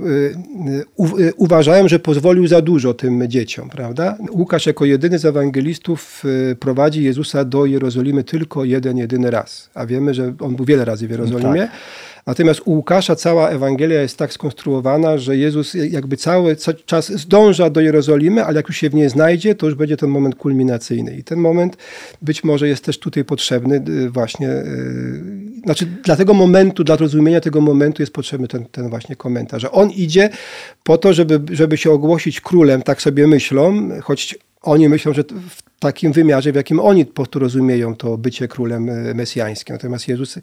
e, 1.00 1.34
uważają, 1.38 1.88
że 1.88 2.00
pozwolił 2.00 2.48
za 2.48 2.62
dużo 2.62 2.94
tym 2.94 3.28
dzieciom, 3.28 3.70
prawda? 3.70 4.18
Łukasz 4.32 4.66
jako 4.66 4.86
jedyny 4.86 5.20
z 5.20 5.26
ewangelistów 5.26 6.24
prowadzi 6.60 6.97
prowadzi 6.98 7.04
Jezusa 7.04 7.46
do 7.46 7.66
Jerozolimy 7.66 8.24
tylko 8.24 8.66
jeden, 8.66 8.98
jedyny 8.98 9.32
raz. 9.32 9.70
A 9.74 9.86
wiemy, 9.86 10.13
że 10.13 10.34
on 10.39 10.56
był 10.56 10.66
wiele 10.66 10.86
razy 10.86 11.08
w 11.08 11.12
Jerozolimie. 11.12 11.62
Tak. 11.62 11.72
Natomiast 12.25 12.62
u 12.66 12.72
Łukasza 12.72 13.16
cała 13.16 13.50
Ewangelia 13.50 14.01
jest 14.01 14.18
tak 14.18 14.34
skonstruowana, 14.34 15.18
że 15.18 15.38
Jezus 15.38 15.74
jakby 15.74 16.18
cały 16.18 16.56
czas 16.86 17.12
zdąża 17.12 17.70
do 17.70 17.82
Jerozolimy, 17.82 18.44
ale 18.44 18.56
jak 18.56 18.68
już 18.68 18.77
się 18.77 18.89
w 18.89 18.94
niej 18.94 19.10
znajdzie, 19.10 19.56
to 19.56 19.66
już 19.66 19.75
będzie 19.75 19.98
ten 19.98 20.10
moment 20.10 20.36
kulminacyjny. 20.36 21.18
I 21.18 21.24
ten 21.24 21.39
moment 21.39 21.77
być 22.22 22.44
może 22.44 22.68
jest 22.68 22.84
też 22.84 23.00
tutaj 23.00 23.24
potrzebny 23.24 23.84
y, 23.89 24.10
właśnie, 24.10 24.48
yy, 24.48 25.62
znaczy 25.63 25.86
dla 25.86 26.16
tego 26.16 26.34
momentu, 26.34 26.84
dla 26.84 26.96
zrozumienia 26.96 27.42
tego 27.42 27.62
momentu 27.62 28.01
jest 28.01 28.13
potrzebny 28.13 28.48
ten, 28.48 28.66
ten 28.66 28.89
właśnie 28.89 29.16
komentarz, 29.16 29.62
że 29.62 29.72
on 29.72 29.89
idzie 29.89 30.30
po 30.84 30.98
to, 30.98 31.13
żeby, 31.13 31.56
żeby 31.56 31.77
się 31.77 31.92
ogłosić 31.92 32.42
królem, 32.42 32.82
tak 32.82 33.01
sobie 33.01 33.27
myślą, 33.27 33.89
choć 34.01 34.36
oni 34.62 34.89
myślą, 34.89 35.13
że 35.13 35.24
w 35.24 35.67
takim 35.80 36.12
wymiarze, 36.12 36.52
w 36.52 36.56
jakim 36.56 36.80
oni 36.80 37.06
rozumieją 37.36 37.96
to 37.96 38.18
bycie 38.18 38.48
królem 38.48 38.90
e, 38.90 39.14
mesjańskim. 39.14 39.76
Natomiast 39.76 40.08
Jezus, 40.08 40.40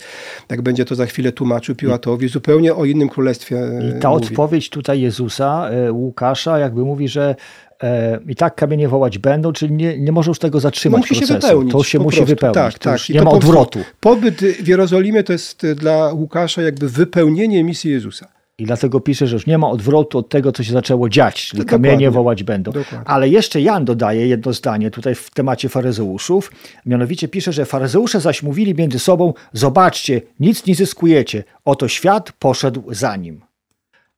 jak 0.51 0.63
będzie 0.63 0.85
to 0.85 0.95
za 0.95 1.07
chwilę 1.07 1.33
tłumaczył 1.33 1.75
Piłatowi, 1.75 2.29
zupełnie 2.29 2.75
o 2.75 2.85
innym 2.85 3.09
królestwie 3.09 3.57
I 3.97 4.01
ta 4.01 4.11
mówi. 4.11 4.27
odpowiedź 4.27 4.71
tutaj 4.71 5.01
Jezusa, 5.01 5.71
e, 5.71 5.93
Łukasza, 5.93 6.59
jakby 6.59 6.85
mówi, 6.85 7.09
że 7.09 7.37
e, 7.83 8.19
i 8.29 8.37
tak 8.37 8.55
kamienie 8.55 8.89
wołać 8.89 9.19
będą, 9.19 9.53
czyli 9.53 9.73
nie, 9.73 9.99
nie 9.99 10.13
może 10.13 10.31
już 10.31 10.39
tego 10.39 10.61
zatrzymać 10.61 10.99
no, 10.99 11.03
musi 11.03 11.15
procesu. 11.15 11.33
Się 11.33 11.41
wypełnić, 11.41 11.73
to 11.73 11.83
się 11.83 11.99
musi 11.99 12.17
prostu. 12.17 12.35
wypełnić. 12.35 12.55
Tak, 12.55 12.79
tak. 12.79 13.09
nie 13.09 13.23
ma 13.23 13.31
odwrotu. 13.31 13.79
Pobyt 14.01 14.41
w 14.41 14.69
Jerozolimie 14.69 15.23
to 15.23 15.33
jest 15.33 15.67
dla 15.77 16.13
Łukasza 16.13 16.63
jakby 16.63 16.89
wypełnienie 16.89 17.65
misji 17.65 17.91
Jezusa. 17.91 18.29
I 18.59 18.65
dlatego 18.65 19.01
pisze, 19.01 19.27
że 19.27 19.37
już 19.37 19.47
nie 19.47 19.59
ma 19.59 19.69
odwrotu 19.69 20.19
od 20.19 20.29
tego, 20.29 20.53
co 20.53 20.63
się 20.63 20.73
zaczęło 20.73 21.09
dziać, 21.09 21.47
czyli 21.49 21.65
kamienie 21.65 22.11
wołać 22.11 22.43
będą. 22.43 22.73
Dokładnie. 22.73 23.09
Ale 23.09 23.29
jeszcze 23.29 23.61
Jan 23.61 23.85
dodaje 23.85 24.27
jedno 24.27 24.53
zdanie 24.53 24.91
tutaj 24.91 25.15
w 25.15 25.31
temacie 25.31 25.69
faryzeuszów. 25.69 26.53
Mianowicie 26.87 27.29
pisze, 27.29 27.53
że 27.53 27.65
faryzeusze 27.65 28.21
zaś 28.21 28.43
mówili 28.43 28.75
między 28.75 28.99
sobą: 28.99 29.35
Zobaczcie, 29.53 30.23
nic 30.41 30.67
nie 30.67 30.75
zyskujecie, 30.75 31.45
oto 31.65 31.89
świat 31.89 32.33
poszedł 32.33 32.83
za 32.95 33.17
nim 33.17 33.41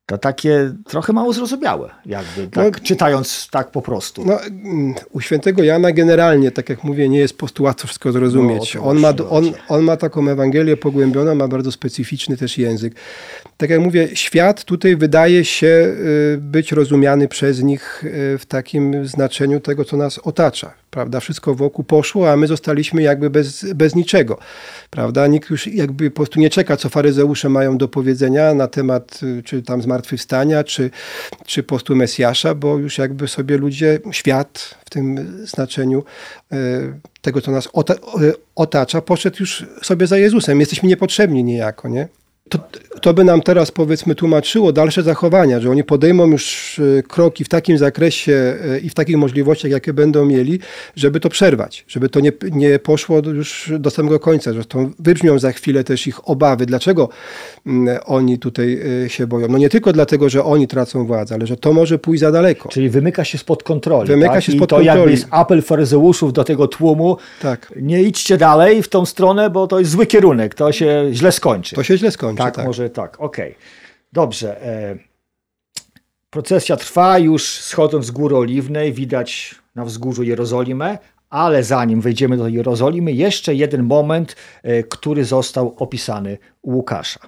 to 0.07 0.17
takie 0.17 0.73
trochę 0.85 1.13
mało 1.13 1.33
zrozumiałe, 1.33 1.89
jakby 2.05 2.47
tak, 2.47 2.77
no, 2.77 2.85
czytając 2.85 3.47
tak 3.51 3.71
po 3.71 3.81
prostu. 3.81 4.25
No, 4.25 4.39
u 5.11 5.21
świętego 5.21 5.63
Jana 5.63 5.91
generalnie, 5.91 6.51
tak 6.51 6.69
jak 6.69 6.83
mówię, 6.83 7.09
nie 7.09 7.19
jest 7.19 7.37
postu 7.37 7.63
łatwo 7.63 7.87
wszystko 7.87 8.11
zrozumieć. 8.11 8.75
No, 8.75 8.83
on, 8.83 8.99
ma, 8.99 9.13
on, 9.29 9.51
on 9.69 9.83
ma 9.83 9.97
taką 9.97 10.29
Ewangelię 10.29 10.77
pogłębioną, 10.77 11.35
ma 11.35 11.47
bardzo 11.47 11.71
specyficzny 11.71 12.37
też 12.37 12.57
język. 12.57 12.95
Tak 13.57 13.69
jak 13.69 13.79
mówię, 13.79 14.07
świat 14.13 14.63
tutaj 14.63 14.95
wydaje 14.95 15.45
się 15.45 15.67
y, 15.67 16.37
być 16.37 16.71
rozumiany 16.71 17.27
przez 17.27 17.63
nich 17.63 18.03
y, 18.03 18.37
w 18.37 18.45
takim 18.45 19.07
znaczeniu 19.07 19.59
tego, 19.59 19.85
co 19.85 19.97
nas 19.97 20.17
otacza 20.17 20.73
prawda? 20.97 21.19
Wszystko 21.19 21.55
wokół 21.55 21.85
poszło, 21.85 22.31
a 22.31 22.37
my 22.37 22.47
zostaliśmy 22.47 23.01
jakby 23.01 23.29
bez, 23.29 23.73
bez 23.73 23.95
niczego, 23.95 24.37
prawda? 24.89 25.27
Nikt 25.27 25.49
już 25.49 25.67
jakby 25.67 26.11
po 26.11 26.15
prostu 26.15 26.39
nie 26.39 26.49
czeka, 26.49 26.77
co 26.77 26.89
faryzeusze 26.89 27.49
mają 27.49 27.77
do 27.77 27.87
powiedzenia 27.87 28.53
na 28.53 28.67
temat 28.67 29.19
y, 29.23 29.43
czy 29.43 29.61
tam 29.61 29.81
zmartwychwstania, 29.81 30.63
czy, 30.63 30.89
czy 31.45 31.63
postu 31.63 31.95
Mesjasza, 31.95 32.55
bo 32.55 32.77
już 32.77 32.97
jakby 32.97 33.27
sobie 33.27 33.57
ludzie, 33.57 33.99
świat 34.11 34.75
w 34.85 34.89
tym 34.89 35.37
znaczeniu 35.47 36.03
tego, 37.21 37.41
co 37.41 37.51
nas 37.51 37.69
otacza, 38.55 39.01
poszedł 39.01 39.37
już 39.39 39.65
sobie 39.83 40.07
za 40.07 40.17
Jezusem. 40.17 40.59
Jesteśmy 40.59 40.89
niepotrzebni 40.89 41.43
niejako, 41.43 41.89
nie? 41.89 42.07
To, 42.49 42.59
to 43.01 43.13
by 43.13 43.23
nam 43.23 43.41
teraz 43.41 43.71
powiedzmy 43.71 44.15
tłumaczyło 44.15 44.71
dalsze 44.71 45.03
zachowania, 45.03 45.59
że 45.59 45.71
oni 45.71 45.83
podejmą 45.83 46.27
już 46.27 46.79
e, 46.99 47.03
kroki 47.03 47.43
w 47.43 47.49
takim 47.49 47.77
zakresie 47.77 48.57
e, 48.71 48.79
i 48.79 48.89
w 48.89 48.93
takich 48.93 49.17
możliwościach, 49.17 49.71
jakie 49.71 49.93
będą 49.93 50.25
mieli, 50.25 50.59
żeby 50.95 51.19
to 51.19 51.29
przerwać, 51.29 51.85
żeby 51.87 52.09
to 52.09 52.19
nie, 52.19 52.31
nie 52.51 52.79
poszło 52.79 53.19
już 53.19 53.71
do 53.79 53.89
samego 53.89 54.19
końca. 54.19 54.53
Zresztą 54.53 54.91
wybrzmią 54.99 55.39
za 55.39 55.51
chwilę 55.51 55.83
też 55.83 56.07
ich 56.07 56.29
obawy, 56.29 56.65
dlaczego 56.65 57.09
mm, 57.65 57.97
oni 58.05 58.39
tutaj 58.39 58.81
e, 59.05 59.09
się 59.09 59.27
boją. 59.27 59.47
No 59.47 59.57
nie 59.57 59.69
tylko 59.69 59.93
dlatego, 59.93 60.29
że 60.29 60.43
oni 60.43 60.67
tracą 60.67 61.05
władzę, 61.05 61.35
ale 61.35 61.47
że 61.47 61.57
to 61.57 61.73
może 61.73 61.99
pójść 61.99 62.21
za 62.21 62.31
daleko. 62.31 62.69
Czyli 62.69 62.89
wymyka 62.89 63.23
się 63.23 63.37
spod 63.37 63.63
kontroli. 63.63 64.07
Wymyka 64.07 64.33
tak? 64.33 64.43
się 64.43 64.51
spod 64.51 64.67
I 64.67 64.69
to 64.69 64.75
kontroli. 64.75 64.97
jakby 64.99 65.11
jest 65.11 65.27
apel 65.31 65.61
faryzeuszów 65.61 66.33
do 66.33 66.43
tego 66.43 66.67
tłumu. 66.67 67.17
Tak. 67.41 67.73
Nie 67.81 68.03
idźcie 68.03 68.37
dalej 68.37 68.83
w 68.83 68.89
tą 68.89 69.05
stronę, 69.05 69.49
bo 69.49 69.67
to 69.67 69.79
jest 69.79 69.91
zły 69.91 70.05
kierunek, 70.05 70.55
to 70.55 70.71
się 70.71 71.09
źle 71.11 71.31
skończy. 71.31 71.75
To 71.75 71.83
się 71.83 71.97
źle 71.97 72.11
skończy. 72.11 72.36
Tak, 72.37 72.55
tak, 72.55 72.65
może 72.65 72.89
tak, 72.89 73.21
okej. 73.21 73.51
Okay. 73.51 73.63
Dobrze. 74.13 74.61
E, 74.61 74.97
procesja 76.29 76.77
trwa, 76.77 77.19
już 77.19 77.47
schodząc 77.47 78.05
z 78.05 78.11
góry 78.11 78.35
oliwnej, 78.35 78.93
widać 78.93 79.55
na 79.75 79.85
wzgórzu 79.85 80.23
Jerozolimę, 80.23 80.97
ale 81.29 81.63
zanim 81.63 82.01
wejdziemy 82.01 82.37
do 82.37 82.47
Jerozolimy, 82.47 83.11
jeszcze 83.11 83.55
jeden 83.55 83.83
moment, 83.83 84.35
e, 84.63 84.83
który 84.83 85.25
został 85.25 85.75
opisany 85.77 86.37
u 86.61 86.71
Łukasza. 86.71 87.19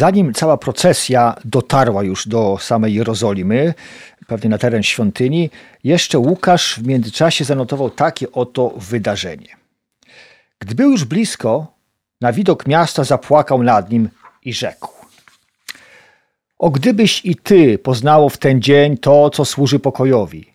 Zanim 0.00 0.34
cała 0.34 0.56
procesja 0.56 1.36
dotarła 1.44 2.02
już 2.02 2.28
do 2.28 2.58
samej 2.60 2.94
Jerozolimy, 2.94 3.74
pewnie 4.26 4.50
na 4.50 4.58
teren 4.58 4.82
świątyni, 4.82 5.50
jeszcze 5.84 6.18
Łukasz 6.18 6.80
w 6.80 6.86
międzyczasie 6.86 7.44
zanotował 7.44 7.90
takie 7.90 8.32
oto 8.32 8.74
wydarzenie. 8.76 9.56
Gdy 10.58 10.74
był 10.74 10.90
już 10.90 11.04
blisko, 11.04 11.66
na 12.20 12.32
widok 12.32 12.66
miasta 12.66 13.04
zapłakał 13.04 13.62
nad 13.62 13.90
nim 13.90 14.08
i 14.44 14.52
rzekł: 14.52 14.88
O 16.58 16.70
gdybyś 16.70 17.24
i 17.24 17.36
ty 17.36 17.78
poznało 17.78 18.28
w 18.28 18.38
ten 18.38 18.62
dzień 18.62 18.98
to, 18.98 19.30
co 19.30 19.44
służy 19.44 19.78
pokojowi, 19.78 20.52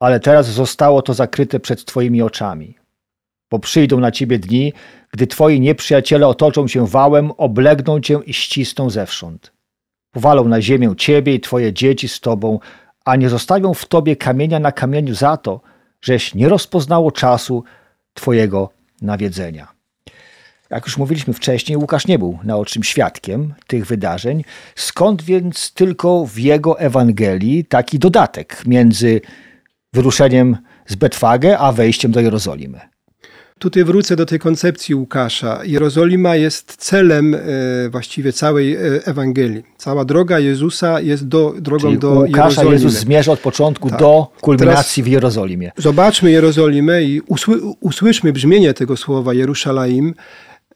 ale 0.00 0.20
teraz 0.20 0.46
zostało 0.46 1.02
to 1.02 1.14
zakryte 1.14 1.60
przed 1.60 1.84
twoimi 1.84 2.22
oczami. 2.22 2.74
Bo 3.50 3.58
przyjdą 3.58 4.00
na 4.00 4.10
ciebie 4.10 4.38
dni, 4.38 4.72
gdy 5.12 5.26
twoi 5.26 5.60
nieprzyjaciele 5.60 6.28
otoczą 6.28 6.68
cię 6.68 6.86
wałem, 6.86 7.30
oblegną 7.30 8.00
cię 8.00 8.20
i 8.26 8.34
ścisną 8.34 8.90
zewsząd. 8.90 9.52
Powalą 10.10 10.44
na 10.44 10.62
ziemię 10.62 10.94
ciebie 10.96 11.34
i 11.34 11.40
twoje 11.40 11.72
dzieci 11.72 12.08
z 12.08 12.20
tobą, 12.20 12.58
a 13.04 13.16
nie 13.16 13.28
zostawią 13.28 13.74
w 13.74 13.86
tobie 13.86 14.16
kamienia 14.16 14.58
na 14.58 14.72
kamieniu 14.72 15.14
za 15.14 15.36
to, 15.36 15.60
żeś 16.02 16.34
nie 16.34 16.48
rozpoznało 16.48 17.12
czasu 17.12 17.64
twojego 18.14 18.70
nawiedzenia. 19.02 19.78
Jak 20.70 20.86
już 20.86 20.98
mówiliśmy 20.98 21.34
wcześniej, 21.34 21.76
Łukasz 21.76 22.06
nie 22.06 22.18
był 22.18 22.38
naocznym 22.44 22.84
świadkiem 22.84 23.54
tych 23.66 23.86
wydarzeń, 23.86 24.44
skąd 24.76 25.22
więc 25.22 25.72
tylko 25.72 26.26
w 26.26 26.38
jego 26.38 26.80
Ewangelii 26.80 27.64
taki 27.64 27.98
dodatek 27.98 28.62
między 28.66 29.20
wyruszeniem 29.92 30.56
z 30.86 30.94
Betwagę 30.94 31.58
a 31.58 31.72
wejściem 31.72 32.12
do 32.12 32.20
Jerozolimy. 32.20 32.80
Tutaj 33.58 33.84
wrócę 33.84 34.16
do 34.16 34.26
tej 34.26 34.38
koncepcji 34.38 34.94
Łukasza. 34.94 35.60
Jerozolima 35.64 36.36
jest 36.36 36.76
celem 36.76 37.34
e, 37.34 37.38
właściwie 37.90 38.32
całej 38.32 38.74
e, 38.74 38.80
Ewangelii. 39.04 39.62
Cała 39.76 40.04
droga 40.04 40.38
Jezusa 40.38 41.00
jest 41.00 41.28
do, 41.28 41.54
drogą 41.58 41.88
Czyli 41.88 41.98
do 41.98 42.10
Łukasza 42.10 42.42
Jerozolimy. 42.42 42.72
Jezus 42.72 42.92
zmierza 42.92 43.32
od 43.32 43.40
początku 43.40 43.90
tak. 43.90 43.98
do 43.98 44.26
kulminacji 44.40 45.02
Teraz 45.02 45.08
w 45.08 45.12
Jerozolimie. 45.12 45.72
Zobaczmy 45.76 46.30
Jerozolimę 46.30 47.02
i 47.02 47.20
usły, 47.20 47.60
usłyszmy 47.80 48.32
brzmienie 48.32 48.74
tego 48.74 48.96
słowa 48.96 49.34
Jeruszalaim 49.34 50.14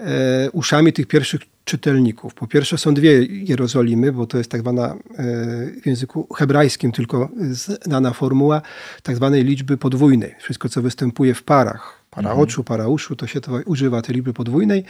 e, 0.01 0.51
uszami 0.51 0.93
tych 0.93 1.07
pierwszych 1.07 1.41
czytelników. 1.65 2.35
Po 2.35 2.47
pierwsze 2.47 2.79
są 2.79 2.95
dwie 2.95 3.25
Jerozolimy, 3.25 4.13
bo 4.13 4.27
to 4.27 4.39
jest 4.39 4.51
tak 4.51 4.61
zwana 4.61 4.97
w 5.83 5.87
języku 5.87 6.35
hebrajskim 6.35 6.93
tylko 6.93 7.29
znana 7.85 8.13
formuła 8.13 8.63
tak 9.03 9.17
zwanej 9.17 9.45
liczby 9.45 9.77
podwójnej. 9.77 10.35
Wszystko, 10.39 10.69
co 10.69 10.83
występuje 10.83 11.35
w 11.35 11.43
parach 11.43 12.02
Paraoczu, 12.17 12.61
mhm. 12.61 12.65
parauszu, 12.65 13.17
to 13.17 13.27
się 13.27 13.41
to 13.41 13.53
używa 13.67 14.03
tej 14.03 14.15
liczby 14.15 14.33
podwójnej. 14.33 14.85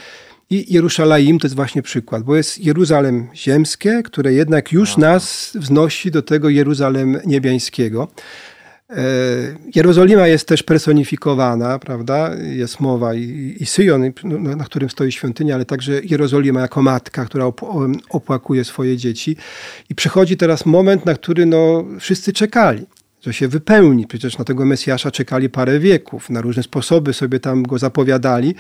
I 0.51 0.75
Jeruszalaim 0.75 1.39
to 1.39 1.47
jest 1.47 1.57
właśnie 1.57 1.83
przykład, 1.83 2.23
bo 2.23 2.37
jest 2.37 2.65
Jeruzalem 2.65 3.29
ziemskie, 3.35 4.03
które 4.03 4.33
jednak 4.33 4.73
już 4.73 4.91
Aha. 4.91 5.01
nas 5.01 5.53
wznosi 5.55 6.11
do 6.11 6.23
tego 6.23 6.49
Jeruzalem 6.49 7.19
niebiańskiego. 7.27 8.09
E, 8.91 8.97
Jerozolima 9.75 10.27
jest 10.27 10.49
też 10.49 10.63
personifikowana, 10.63 11.79
prawda? 11.79 12.35
Jest 12.35 12.81
mowa 12.81 13.15
i, 13.15 13.57
i 13.61 13.67
Syjon, 13.67 14.13
no, 14.25 14.57
na 14.57 14.65
którym 14.65 14.91
stoi 14.91 15.13
świątynia, 15.13 15.55
ale 15.55 15.65
także 15.65 16.01
Jerozolima 16.05 16.61
jako 16.61 16.83
matka, 16.83 17.25
która 17.25 17.53
opłakuje 18.11 18.65
swoje 18.65 18.97
dzieci. 18.97 19.37
I 19.91 19.95
przychodzi 19.95 20.37
teraz 20.37 20.67
moment, 20.67 21.07
na 21.07 21.15
który 21.15 21.47
no, 21.47 21.85
wszyscy 22.01 22.33
czekali 22.33 22.87
że 23.23 23.33
się 23.33 23.49
wypełni. 23.49 24.07
Przecież 24.07 24.39
na 24.39 24.45
tego 24.45 24.65
Mesjasza 24.65 25.11
czekali 25.11 25.49
parę 25.51 25.79
wieków, 25.79 26.31
na 26.31 26.41
różne 26.41 26.63
sposoby 26.63 27.13
sobie 27.13 27.41
tam 27.41 27.63
go 27.63 27.79
zapowiadali. 27.79 28.55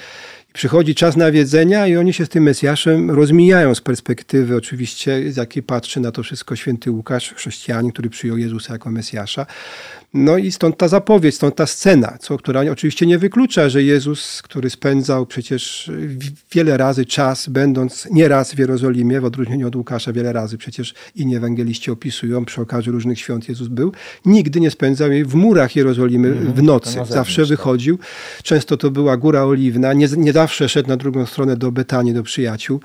Przychodzi 0.52 0.94
czas 0.94 1.16
nawiedzenia 1.16 1.86
i 1.86 1.96
oni 1.96 2.12
się 2.12 2.26
z 2.26 2.28
tym 2.28 2.42
Mesjaszem 2.42 3.10
rozmijają 3.10 3.74
z 3.74 3.80
perspektywy 3.80 4.56
oczywiście, 4.56 5.32
z 5.32 5.36
jakiej 5.36 5.62
patrzy 5.62 6.00
na 6.00 6.12
to 6.12 6.22
wszystko 6.22 6.56
święty 6.56 6.90
Łukasz, 6.90 7.34
chrześcijanin, 7.34 7.92
który 7.92 8.10
przyjął 8.10 8.38
Jezusa 8.38 8.72
jako 8.72 8.90
Mesjasza. 8.90 9.46
No 10.14 10.36
i 10.36 10.52
stąd 10.52 10.76
ta 10.76 10.88
zapowiedź, 10.88 11.34
stąd 11.34 11.56
ta 11.56 11.66
scena, 11.66 12.18
co, 12.20 12.38
która 12.38 12.60
oczywiście 12.60 13.06
nie 13.06 13.18
wyklucza, 13.18 13.68
że 13.68 13.82
Jezus, 13.82 14.42
który 14.42 14.70
spędzał 14.70 15.26
przecież 15.26 15.90
wiele 16.52 16.76
razy 16.76 17.06
czas, 17.06 17.48
będąc 17.48 18.08
nieraz 18.10 18.54
w 18.54 18.58
Jerozolimie, 18.58 19.20
w 19.20 19.24
odróżnieniu 19.24 19.68
od 19.68 19.76
Łukasza 19.76 20.12
wiele 20.12 20.32
razy 20.32 20.58
przecież 20.58 20.94
inni 21.14 21.36
ewangeliści 21.36 21.90
opisują, 21.90 22.44
przy 22.44 22.60
okazji 22.60 22.92
różnych 22.92 23.18
świąt 23.18 23.48
Jezus 23.48 23.68
był, 23.68 23.92
nigdy 24.26 24.60
nie 24.60 24.70
spędzał 24.70 25.12
jej 25.12 25.24
w 25.24 25.34
murach 25.34 25.76
Jerozolimy 25.76 26.34
w 26.34 26.62
nocy. 26.62 26.98
Zawsze 27.08 27.42
tak. 27.42 27.48
wychodził. 27.48 27.98
Często 28.42 28.76
to 28.76 28.90
była 28.90 29.16
Góra 29.16 29.44
Oliwna, 29.44 29.92
nie, 29.92 30.08
nie 30.16 30.32
zawsze 30.42 30.68
szedł 30.68 30.88
na 30.88 30.96
drugą 30.96 31.26
stronę 31.26 31.56
do 31.56 31.72
Betanii, 31.72 32.14
do 32.14 32.22
przyjaciół 32.22 32.80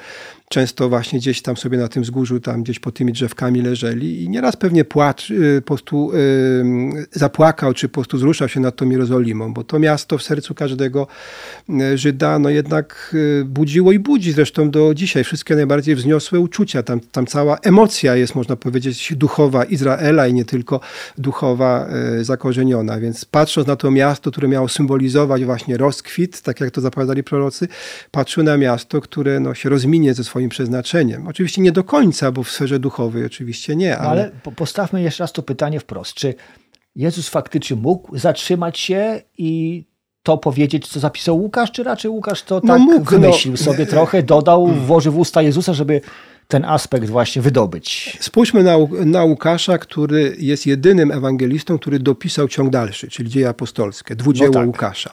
często 0.50 0.90
właśnie 0.90 1.20
gdzieś 1.20 1.42
tam 1.42 1.58
sobie 1.58 1.78
na 1.78 1.88
tym 1.88 2.04
wzgórzu, 2.04 2.40
tam 2.40 2.64
gdzieś 2.64 2.80
pod 2.80 2.96
tymi 2.96 3.14
drzewkami 3.14 3.62
leżeli 3.62 4.24
i 4.24 4.30
nieraz 4.30 4.56
pewnie 4.56 4.86
płacz, 4.86 5.32
y, 5.32 5.62
po 5.62 5.68
prostu 5.68 6.12
y, 6.14 7.08
zapłakał, 7.12 7.74
czy 7.74 7.90
po 7.90 7.94
prostu 7.94 8.18
wzruszał 8.18 8.50
się 8.50 8.60
nad 8.60 8.76
tą 8.76 8.90
Jerozolimą, 8.90 9.54
bo 9.54 9.64
to 9.64 9.80
miasto 9.80 10.18
w 10.18 10.24
sercu 10.24 10.56
każdego 10.56 11.08
y, 11.70 11.98
Żyda 11.98 12.40
no 12.40 12.50
jednak 12.50 13.16
budziło 13.46 13.92
i 13.92 14.00
budzi 14.00 14.32
zresztą 14.32 14.70
do 14.70 14.94
dzisiaj 14.94 15.24
wszystkie 15.24 15.56
najbardziej 15.56 15.96
wzniosłe 15.96 16.40
uczucia. 16.40 16.84
Tam, 16.84 17.00
tam 17.00 17.26
cała 17.26 17.58
emocja 17.58 18.16
jest, 18.16 18.36
można 18.36 18.56
powiedzieć, 18.56 19.14
duchowa 19.16 19.64
Izraela 19.64 20.28
i 20.28 20.34
nie 20.34 20.46
tylko 20.46 20.80
duchowa 21.18 21.88
zakorzeniona. 22.22 23.00
Więc 23.00 23.26
patrząc 23.26 23.68
na 23.68 23.76
to 23.76 23.92
miasto, 23.92 24.32
które 24.32 24.48
miało 24.48 24.68
symbolizować 24.68 25.46
właśnie 25.46 25.78
rozkwit, 25.78 26.42
tak 26.42 26.62
jak 26.62 26.72
to 26.72 26.82
zapowiadali 26.82 27.24
prorocy, 27.24 27.47
patrzył 28.12 28.44
na 28.44 28.58
miasto, 28.58 29.02
które 29.02 29.40
no, 29.40 29.54
się 29.54 29.70
rozminie 29.70 30.14
ze 30.14 30.24
swoim 30.24 30.50
przeznaczeniem. 30.50 31.28
Oczywiście 31.28 31.62
nie 31.62 31.72
do 31.72 31.84
końca, 31.84 32.32
bo 32.32 32.44
w 32.44 32.52
sferze 32.52 32.80
duchowej 32.80 33.26
oczywiście 33.26 33.76
nie. 33.76 33.90
No 33.90 33.98
ale, 33.98 34.10
ale 34.10 34.32
postawmy 34.56 35.02
jeszcze 35.02 35.24
raz 35.24 35.34
to 35.34 35.44
pytanie 35.44 35.80
wprost. 35.80 36.14
Czy 36.14 36.36
Jezus 36.96 37.30
faktycznie 37.30 37.76
mógł 37.76 38.18
zatrzymać 38.18 38.80
się 38.80 39.22
i 39.38 39.84
to 40.24 40.38
powiedzieć, 40.38 40.88
co 40.88 41.00
zapisał 41.00 41.38
Łukasz, 41.42 41.72
czy 41.72 41.84
raczej 41.84 42.12
Łukasz 42.12 42.44
to 42.44 42.62
no 42.64 42.74
tak 42.74 42.82
mógł, 42.82 43.06
no. 43.06 43.20
wymyślił 43.20 43.52
no, 43.52 43.58
sobie 43.58 43.86
trochę, 43.86 44.24
dodał, 44.24 44.68
włożył 44.68 45.14
w 45.14 45.20
usta 45.20 45.42
Jezusa, 45.42 45.74
żeby 45.74 46.02
ten 46.48 46.66
aspekt 46.66 47.10
właśnie 47.10 47.42
wydobyć. 47.42 48.18
Spójrzmy 48.20 48.64
na, 48.64 48.78
na 49.06 49.24
Łukasza, 49.24 49.78
który 49.78 50.36
jest 50.40 50.66
jedynym 50.66 51.12
ewangelistą, 51.12 51.80
który 51.80 52.00
dopisał 52.00 52.48
ciąg 52.48 52.70
dalszy, 52.70 53.08
czyli 53.08 53.30
dzieje 53.30 53.50
apostolskie, 53.50 54.16
dwudzieło 54.16 54.52
no 54.52 54.60
tak. 54.60 54.68
Łukasza. 54.68 55.12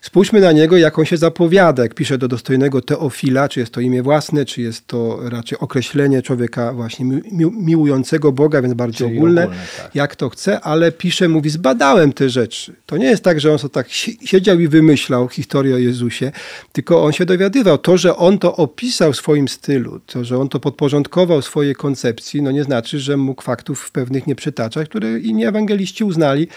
Spójrzmy 0.00 0.40
na 0.40 0.52
niego, 0.52 0.76
jak 0.76 0.98
on 0.98 1.04
się 1.04 1.16
zapowiada, 1.16 1.82
jak 1.82 1.94
pisze 1.94 2.18
do 2.18 2.28
dostojnego 2.28 2.82
Teofila, 2.82 3.48
czy 3.48 3.60
jest 3.60 3.72
to 3.72 3.80
imię 3.80 4.02
własne, 4.02 4.44
czy 4.44 4.62
jest 4.62 4.86
to 4.86 5.18
raczej 5.28 5.58
określenie 5.58 6.22
człowieka 6.22 6.72
właśnie 6.72 7.04
mi, 7.04 7.22
miłującego 7.52 8.32
Boga, 8.32 8.62
więc 8.62 8.74
bardziej 8.74 9.08
czyli 9.08 9.18
ogólne, 9.18 9.42
ogólne 9.42 9.62
tak. 9.82 9.94
jak 9.94 10.16
to 10.16 10.28
chce, 10.28 10.60
ale 10.60 10.92
pisze, 10.92 11.28
mówi, 11.28 11.50
zbadałem 11.50 12.12
te 12.12 12.30
rzeczy. 12.30 12.72
To 12.86 12.96
nie 12.96 13.06
jest 13.06 13.24
tak, 13.24 13.40
że 13.40 13.52
on 13.52 13.58
sobie 13.58 13.72
tak 13.72 13.86
siedział 14.24 14.60
i 14.60 14.68
wymyślał 14.68 15.28
historię 15.28 15.74
o 15.74 15.78
Jezusie, 15.78 16.32
tylko 16.72 17.04
on 17.04 17.12
się 17.12 17.24
dowiadywał. 17.24 17.78
To, 17.78 17.96
że 17.96 18.16
on 18.16 18.38
to 18.38 18.56
opisał 18.56 19.12
w 19.12 19.16
swoim 19.16 19.48
stylu, 19.48 20.00
to, 20.06 20.24
że 20.24 20.38
on 20.38 20.48
to 20.48 20.60
pod 20.60 20.73
podporządkował 20.74 21.42
swojej 21.42 21.74
koncepcji, 21.74 22.42
no 22.42 22.50
nie 22.50 22.64
znaczy, 22.64 23.00
że 23.00 23.16
mógł 23.16 23.42
faktów 23.42 23.90
pewnych 23.90 24.26
nie 24.26 24.34
przytaczać, 24.34 24.88
które 24.88 25.18
inni 25.18 25.44
ewangeliści 25.44 26.04
uznali 26.04 26.48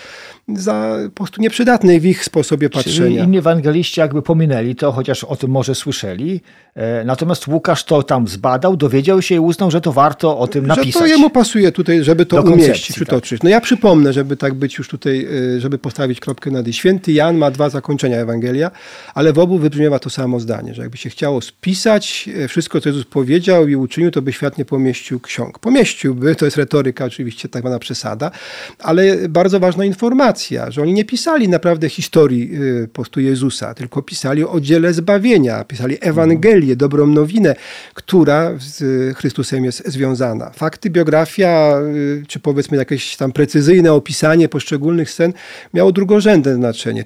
za 0.55 0.97
po 1.05 1.11
prostu 1.11 1.41
nieprzydatne 1.41 1.99
w 1.99 2.05
ich 2.05 2.23
sposobie 2.23 2.69
patrzenia. 2.69 2.97
Czyli 2.97 3.15
inni 3.15 3.37
ewangeliści 3.37 3.99
jakby 3.99 4.21
pominęli 4.21 4.75
to, 4.75 4.91
chociaż 4.91 5.23
o 5.23 5.35
tym 5.35 5.51
może 5.51 5.75
słyszeli. 5.75 6.41
E, 6.75 7.03
natomiast 7.05 7.47
Łukasz 7.47 7.83
to 7.83 8.03
tam 8.03 8.27
zbadał, 8.27 8.77
dowiedział 8.77 9.21
się 9.21 9.35
i 9.35 9.39
uznał, 9.39 9.71
że 9.71 9.81
to 9.81 9.93
warto 9.93 10.37
o 10.39 10.47
tym 10.47 10.67
napisać. 10.67 10.93
Że 10.93 10.99
to 10.99 11.05
jemu 11.05 11.29
pasuje 11.29 11.71
tutaj, 11.71 12.03
żeby 12.03 12.25
to 12.25 12.41
umieścić, 12.41 12.95
przytoczyć. 12.95 13.39
Tak. 13.39 13.43
No 13.43 13.49
ja 13.49 13.61
przypomnę, 13.61 14.13
żeby 14.13 14.37
tak 14.37 14.53
być 14.53 14.77
już 14.77 14.89
tutaj, 14.89 15.27
e, 15.55 15.59
żeby 15.59 15.77
postawić 15.77 16.19
kropkę 16.19 16.51
nad 16.51 16.67
i. 16.67 16.73
Święty 16.73 17.11
Jan 17.11 17.37
ma 17.37 17.51
dwa 17.51 17.69
zakończenia 17.69 18.17
Ewangelia, 18.17 18.71
ale 19.13 19.33
w 19.33 19.39
obu 19.39 19.57
wybrzmiewa 19.57 19.99
to 19.99 20.09
samo 20.09 20.39
zdanie, 20.39 20.73
że 20.73 20.81
jakby 20.81 20.97
się 20.97 21.09
chciało 21.09 21.41
spisać 21.41 22.29
e, 22.43 22.47
wszystko, 22.47 22.81
co 22.81 22.89
Jezus 22.89 23.05
powiedział 23.05 23.67
i 23.67 23.75
uczynił, 23.75 24.06
to 24.11 24.21
by 24.21 24.33
świat 24.33 24.57
nie 24.57 24.65
pomieścił 24.65 25.19
ksiąg. 25.19 25.59
Pomieściłby, 25.59 26.35
to 26.35 26.45
jest 26.45 26.57
retoryka 26.57 27.05
oczywiście, 27.05 27.49
tak 27.49 27.61
zwana 27.61 27.79
przesada, 27.79 28.31
ale 28.79 29.29
bardzo 29.29 29.59
ważna 29.59 29.85
informacja, 29.85 30.71
że 30.71 30.81
oni 30.81 30.93
nie 30.93 31.05
pisali 31.05 31.49
naprawdę 31.49 31.89
historii 31.89 32.49
y, 32.61 32.87
po 32.87 32.93
prostu 32.93 33.19
Jezusa, 33.19 33.73
tylko 33.73 34.01
pisali 34.01 34.43
o 34.43 34.59
dziele 34.59 34.93
zbawienia, 34.93 35.63
pisali 35.63 35.97
Ewangelię, 36.01 36.75
dobrą 36.75 37.07
nowinę, 37.07 37.55
która 37.93 38.51
z 38.59 39.17
Chrystusem 39.17 39.65
jest 39.65 39.87
związana. 39.87 40.51
Fakty, 40.51 40.89
biografia, 40.89 41.79
y, 41.95 42.23
czy 42.27 42.39
powiedzmy 42.39 42.77
jakieś 42.77 43.17
tam 43.17 43.31
precyzyjne 43.31 43.93
opisanie 43.93 44.49
poszczególnych 44.49 45.11
scen 45.11 45.33
miało 45.73 45.91
drugorzędne 45.91 46.55
znaczenie. 46.55 47.05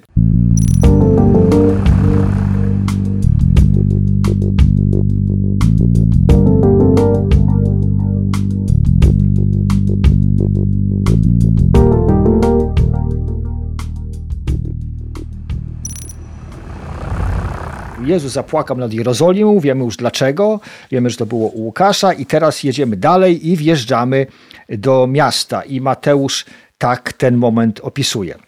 Jezus 18.06 18.32
zapłakał 18.32 18.76
nad 18.76 18.92
Jerozolimą, 18.92 19.60
wiemy 19.60 19.84
już 19.84 19.96
dlaczego, 19.96 20.60
wiemy, 20.90 21.10
że 21.10 21.16
to 21.16 21.26
było 21.26 21.48
u 21.48 21.60
Łukasza 21.60 22.12
i 22.12 22.26
teraz 22.26 22.62
jedziemy 22.62 22.96
dalej 22.96 23.48
i 23.48 23.56
wjeżdżamy 23.56 24.26
do 24.68 25.06
miasta 25.06 25.62
i 25.62 25.80
Mateusz 25.80 26.44
tak 26.78 27.12
ten 27.12 27.36
moment 27.36 27.80
opisuje. 27.80 28.38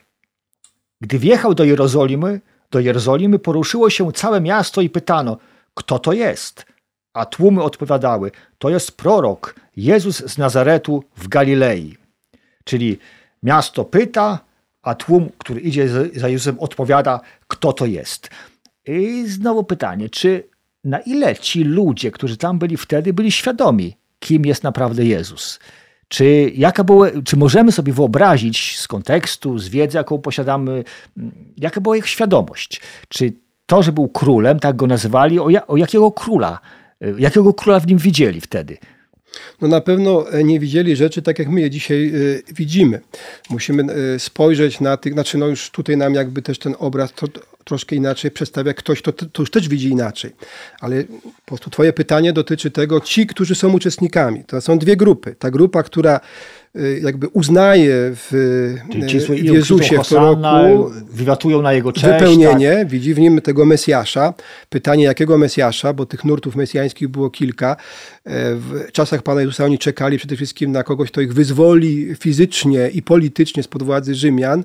Gdy 1.01 1.19
wjechał 1.19 1.55
do 1.55 1.65
Jerozolimy, 1.65 2.41
do 2.71 2.81
Jerozolimy 2.81 3.39
poruszyło 3.39 3.91
się 3.91 4.13
całe 4.13 4.41
miasto 4.41 4.81
i 4.81 4.91
pytano, 4.91 5.37
kto 5.75 5.99
to 5.99 6.13
jest? 6.13 6.67
A 7.13 7.27
tłumy 7.27 7.63
odpowiadały, 7.63 8.31
to 8.59 8.71
jest 8.71 8.97
prorok, 8.97 9.55
Jezus 9.77 10.17
z 10.17 10.39
Nazaretu 10.39 11.05
w 11.17 11.29
Galilei. 11.29 11.97
Czyli 12.65 12.99
miasto 13.43 13.85
pyta, 13.85 14.39
a 14.83 14.95
tłum, 14.95 15.31
który 15.39 15.61
idzie 15.61 15.89
za 16.15 16.29
Jezusem, 16.29 16.59
odpowiada, 16.59 17.21
kto 17.49 17.73
to 17.73 17.87
jest. 17.87 18.31
I 18.87 19.25
znowu 19.27 19.65
pytanie, 19.65 20.09
czy 20.09 20.49
na 20.85 20.99
ile 20.99 21.37
ci 21.37 21.65
ludzie, 21.65 22.11
którzy 22.11 22.37
tam 22.37 22.59
byli 22.59 22.77
wtedy, 22.77 23.13
byli 23.13 23.33
świadomi, 23.33 23.97
kim 24.19 24.47
jest 24.47 24.63
naprawdę 24.63 25.05
Jezus? 25.05 25.59
Czy, 26.09 26.53
jaka 26.55 26.85
była, 26.85 27.09
czy 27.25 27.37
możemy 27.37 27.73
sobie 27.73 27.93
wyobrazić 27.93 28.79
z 28.79 28.89
kontekstu, 28.89 29.59
z 29.59 29.69
wiedzy, 29.69 29.99
jaką 29.99 30.19
posiadamy, 30.19 30.85
jaka 31.57 31.81
była 31.81 31.97
ich 31.97 32.09
świadomość? 32.09 32.81
Czy 33.09 33.33
to, 33.67 33.83
że 33.83 33.93
był 33.93 34.09
królem, 34.09 34.61
tak 34.61 34.77
go 34.77 34.87
nazywali, 34.87 35.39
o, 35.39 35.49
o 35.67 35.77
jakiego 35.77 36.13
króla, 36.13 36.59
jakiego 37.19 37.55
króla 37.55 37.81
w 37.81 37.87
nim 37.87 37.99
widzieli 37.99 38.41
wtedy? 38.41 38.79
no 39.61 39.69
na 39.69 39.81
pewno 39.81 40.33
e, 40.33 40.45
nie 40.45 40.61
widzieli 40.61 40.97
rzeczy 40.97 41.23
tak, 41.23 41.39
jak 41.39 41.49
my 41.49 41.61
je 41.61 41.71
dzisiaj 41.71 42.11
y, 42.15 42.43
widzimy. 42.55 43.01
Musimy 43.51 43.97
y, 44.15 44.19
spojrzeć 44.19 44.81
na 44.81 44.97
tych, 44.97 45.13
znaczy 45.13 45.39
no 45.39 45.47
już 45.47 45.71
tutaj 45.71 45.97
nam 45.97 46.15
jakby 46.15 46.43
też 46.43 46.59
ten 46.59 46.75
obraz 46.79 47.13
troszkę 47.65 47.97
inaczej 47.97 48.31
przedstawia 48.31 48.75
ktoś, 48.75 49.03
to, 49.03 49.13
to 49.13 49.43
już 49.43 49.51
też 49.51 49.69
widzi 49.69 49.89
inaczej. 49.89 50.31
Ale 50.81 51.05
po 51.05 51.47
prostu 51.47 51.71
twoje 51.71 51.93
pytanie 51.93 52.33
dotyczy 52.33 52.71
tego, 52.71 53.01
ci, 53.01 53.27
którzy 53.27 53.55
są 53.55 53.73
uczestnikami. 53.73 54.45
To 54.45 54.61
są 54.61 54.79
dwie 54.79 54.97
grupy. 54.97 55.35
Ta 55.39 55.51
grupa, 55.51 55.83
która 55.83 56.21
Y, 56.77 57.01
jakby 57.03 57.29
uznaje 57.29 57.95
w, 58.15 58.35
y, 58.35 59.37
w 59.37 59.45
Jezusie 59.45 59.99
w 60.03 60.09
proroku 60.09 61.63
na 61.63 61.73
jego 61.73 61.93
cześć, 61.93 62.07
wypełnienie, 62.07 62.77
tak. 62.77 62.89
widzi 62.89 63.15
w 63.15 63.19
nim 63.19 63.41
tego 63.41 63.65
Mesjasza. 63.65 64.35
Pytanie, 64.69 65.05
jakiego 65.05 65.39
Mesjasza, 65.39 65.93
bo 65.93 66.07
tych 66.07 66.25
nurtów 66.25 66.57
mesjańskich 66.57 67.09
było 67.09 67.31
kilka. 67.31 67.77
W 68.27 68.93
czasach 68.93 69.23
Pana 69.23 69.41
Jezusa 69.41 69.65
oni 69.65 69.79
czekali 69.79 70.19
przede 70.19 70.37
wszystkim 70.37 70.73
na 70.73 70.83
kogoś, 70.83 71.11
kto 71.11 71.21
ich 71.21 71.35
wyzwoli 71.35 72.15
fizycznie 72.15 72.89
i 72.89 73.03
politycznie 73.03 73.63
spod 73.63 73.83
władzy 73.83 74.15
Rzymian. 74.15 74.65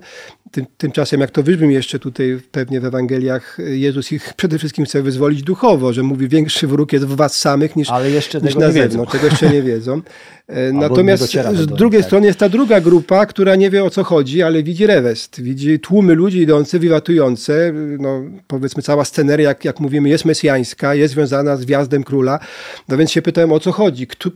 Tym, 0.52 0.66
tymczasem, 0.78 1.22
jak 1.22 1.32
to 1.32 1.44
wybrzmi 1.44 1.74
jeszcze 1.74 2.00
tutaj 2.00 2.40
pewnie 2.52 2.80
w 2.80 2.86
Ewangeliach, 2.86 3.58
Jezus 3.68 4.12
ich 4.12 4.34
przede 4.34 4.58
wszystkim 4.58 4.86
chce 4.86 5.02
wyzwolić 5.02 5.44
duchowo, 5.44 5.94
że 5.94 6.04
mówi, 6.04 6.28
większy 6.28 6.68
wróg 6.68 6.94
jest 6.94 7.06
w 7.06 7.16
was 7.16 7.38
samych 7.38 7.76
niż, 7.76 7.90
Ale 7.90 8.12
jeszcze 8.12 8.42
niż 8.42 8.56
na 8.56 8.72
zewnątrz. 8.72 9.12
Tego 9.12 9.26
jeszcze 9.26 9.50
nie 9.50 9.62
wiedzą. 9.62 10.02
E, 10.50 10.72
natomiast 10.74 11.24
z 11.54 11.66
drugiej 11.66 12.02
tak. 12.02 12.08
strony 12.08 12.28
jest 12.28 12.40
ta 12.40 12.50
druga 12.50 12.82
grupa, 12.82 13.26
która 13.26 13.56
nie 13.56 13.70
wie 13.70 13.84
o 13.84 13.90
co 13.90 14.04
chodzi, 14.04 14.44
ale 14.44 14.64
widzi 14.64 14.88
rewest. 14.88 15.42
Widzi 15.42 15.80
tłumy 15.80 16.16
ludzi 16.16 16.40
idące, 16.40 16.80
wiwatujące. 16.80 17.74
No, 18.00 18.22
powiedzmy 18.48 18.84
cała 18.84 19.06
sceneria, 19.06 19.50
jak, 19.50 19.66
jak 19.66 19.80
mówimy, 19.80 20.10
jest 20.10 20.26
mesjańska, 20.26 20.96
jest 20.96 21.14
związana 21.14 21.58
z 21.58 21.66
gwiazdem 21.66 22.04
króla. 22.04 22.40
No 22.88 22.98
więc 22.98 23.12
się 23.12 23.22
o 23.52 23.60
co 23.60 23.72
chodzi. 23.72 24.08
Kto, 24.08 24.30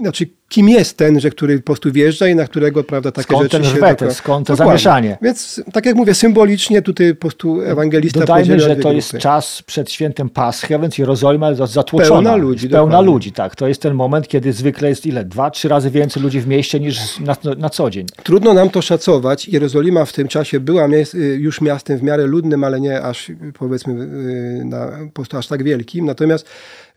znaczy 0.00 0.26
kim 0.48 0.68
jest 0.68 0.96
ten, 0.96 1.20
że 1.20 1.30
który 1.30 1.58
po 1.58 1.64
prostu 1.64 1.92
wjeżdża 1.92 2.28
i 2.28 2.34
na 2.34 2.44
którego 2.44 2.84
prawda, 2.84 3.12
takie 3.12 3.24
skąd 3.24 3.42
rzeczy 3.42 3.56
ten 3.56 3.64
się... 3.64 3.80
doko- 3.80 4.10
skąd 4.10 4.46
to 4.46 4.52
Dokładnie. 4.52 4.70
zamieszanie? 4.70 5.18
Więc 5.22 5.62
tak 5.72 5.86
jak 5.86 5.96
mówię, 5.96 6.14
symbolicznie 6.14 6.82
tutaj 6.82 7.14
po 7.14 7.20
prostu 7.20 7.60
ewangelista 7.60 8.20
Dodajmy, 8.20 8.60
że 8.60 8.76
to 8.76 8.92
jest 8.92 9.18
czas 9.18 9.62
przed 9.62 9.92
świętem 9.92 10.30
Paschy, 10.30 10.74
a 10.74 10.78
więc 10.78 10.98
Jerozolima 10.98 11.50
jest 11.50 11.72
zatłoczona. 11.72 12.10
Pełna 12.10 12.36
ludzi, 12.36 12.68
pełna 12.68 12.86
dokładnie. 12.86 13.12
ludzi, 13.12 13.32
tak. 13.32 13.56
To 13.56 13.68
jest 13.68 13.82
ten 13.82 13.94
moment, 13.94 14.28
kiedy 14.28 14.52
zwykle 14.52 14.88
jest 14.88 15.06
ile? 15.06 15.24
Dwa, 15.24 15.50
trzy 15.50 15.68
razy 15.68 15.90
więcej 15.90 16.22
ludzi 16.22 16.40
w 16.40 16.46
mieście 16.46 16.80
niż 16.80 17.20
na, 17.20 17.36
na 17.58 17.70
co 17.70 17.90
dzień. 17.90 18.06
Trudno 18.22 18.54
nam 18.54 18.70
to 18.70 18.82
szacować. 18.82 19.48
Jerozolima 19.48 20.04
w 20.04 20.12
tym 20.12 20.28
czasie 20.28 20.60
była 20.60 20.88
y, 20.88 21.18
już 21.40 21.60
miastem 21.60 21.98
w 21.98 22.02
miarę 22.02 22.26
ludnym, 22.26 22.64
ale 22.64 22.80
nie 22.80 23.02
aż 23.02 23.30
y, 23.30 23.36
powiedzmy 23.58 23.94
y, 24.02 24.64
na, 24.64 24.86
po 25.06 25.12
prostu 25.12 25.38
aż 25.38 25.46
tak 25.46 25.62
wielkim. 25.62 26.06
Natomiast 26.06 26.46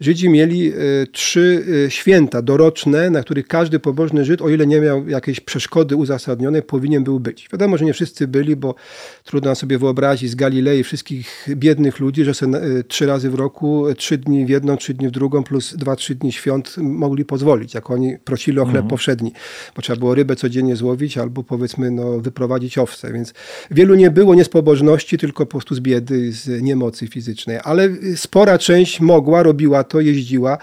Żydzi 0.01 0.29
mieli 0.29 0.73
y, 0.73 1.07
trzy 1.11 1.65
y, 1.87 1.91
święta 1.91 2.41
doroczne, 2.41 3.09
na 3.09 3.23
których 3.23 3.47
każdy 3.47 3.79
pobożny 3.79 4.25
Żyd, 4.25 4.41
o 4.41 4.49
ile 4.49 4.67
nie 4.67 4.81
miał 4.81 5.07
jakiejś 5.07 5.39
przeszkody 5.39 5.95
uzasadnionej, 5.95 6.61
powinien 6.61 7.03
był 7.03 7.19
być. 7.19 7.49
Wiadomo, 7.51 7.77
że 7.77 7.85
nie 7.85 7.93
wszyscy 7.93 8.27
byli, 8.27 8.55
bo 8.55 8.75
trudno 9.23 9.55
sobie 9.55 9.77
wyobrazić 9.77 10.31
z 10.31 10.35
Galilei 10.35 10.83
wszystkich 10.83 11.47
biednych 11.49 11.99
ludzi, 11.99 12.23
że 12.23 12.33
sobie 12.33 12.63
y, 12.63 12.83
trzy 12.83 13.05
razy 13.05 13.29
w 13.29 13.35
roku, 13.35 13.85
trzy 13.97 14.17
dni 14.17 14.45
w 14.45 14.49
jedną, 14.49 14.77
trzy 14.77 14.93
dni 14.93 15.07
w 15.07 15.11
drugą, 15.11 15.43
plus 15.43 15.75
dwa, 15.77 15.95
trzy 15.95 16.15
dni 16.15 16.31
świąt 16.31 16.75
mogli 16.77 17.25
pozwolić, 17.25 17.73
jak 17.73 17.91
oni 17.91 18.17
prosili 18.17 18.59
o 18.59 18.65
chleb 18.65 18.87
powszedni, 18.87 19.31
bo 19.75 19.81
trzeba 19.81 19.99
było 19.99 20.15
rybę 20.15 20.35
codziennie 20.35 20.75
złowić 20.75 21.17
albo 21.17 21.43
powiedzmy 21.43 21.91
no, 21.91 22.19
wyprowadzić 22.19 22.77
owce, 22.77 23.13
więc 23.13 23.33
wielu 23.71 23.95
nie 23.95 24.11
było 24.11 24.35
nie 24.35 24.43
z 24.43 24.49
pobożności, 24.49 25.17
tylko 25.17 25.45
po 25.45 25.51
prostu 25.51 25.75
z 25.75 25.79
biedy, 25.79 26.31
z 26.31 26.61
niemocy 26.61 27.07
fizycznej, 27.07 27.59
ale 27.63 27.89
spora 28.15 28.57
część 28.57 28.99
mogła, 28.99 29.43
robiła 29.43 29.83
to, 29.89 29.99
jeździła, 29.99 30.57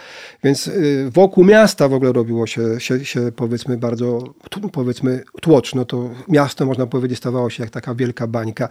więc 0.44 0.66
y, 0.66 1.10
wokół 1.10 1.44
miasta 1.44 1.88
w 1.88 1.92
ogóle 1.94 2.12
robiło 2.12 2.46
się, 2.46 2.80
się, 2.80 3.04
się 3.04 3.32
powiedzmy 3.36 3.76
bardzo 3.76 4.34
powiedzmy 4.72 5.22
tłoczno, 5.42 5.84
to 5.84 6.10
miasto 6.28 6.66
można 6.66 6.86
powiedzieć 6.86 7.18
stawało 7.18 7.50
się 7.50 7.62
jak 7.62 7.70
taka 7.70 7.94
wielka 7.94 8.26
bańka. 8.26 8.68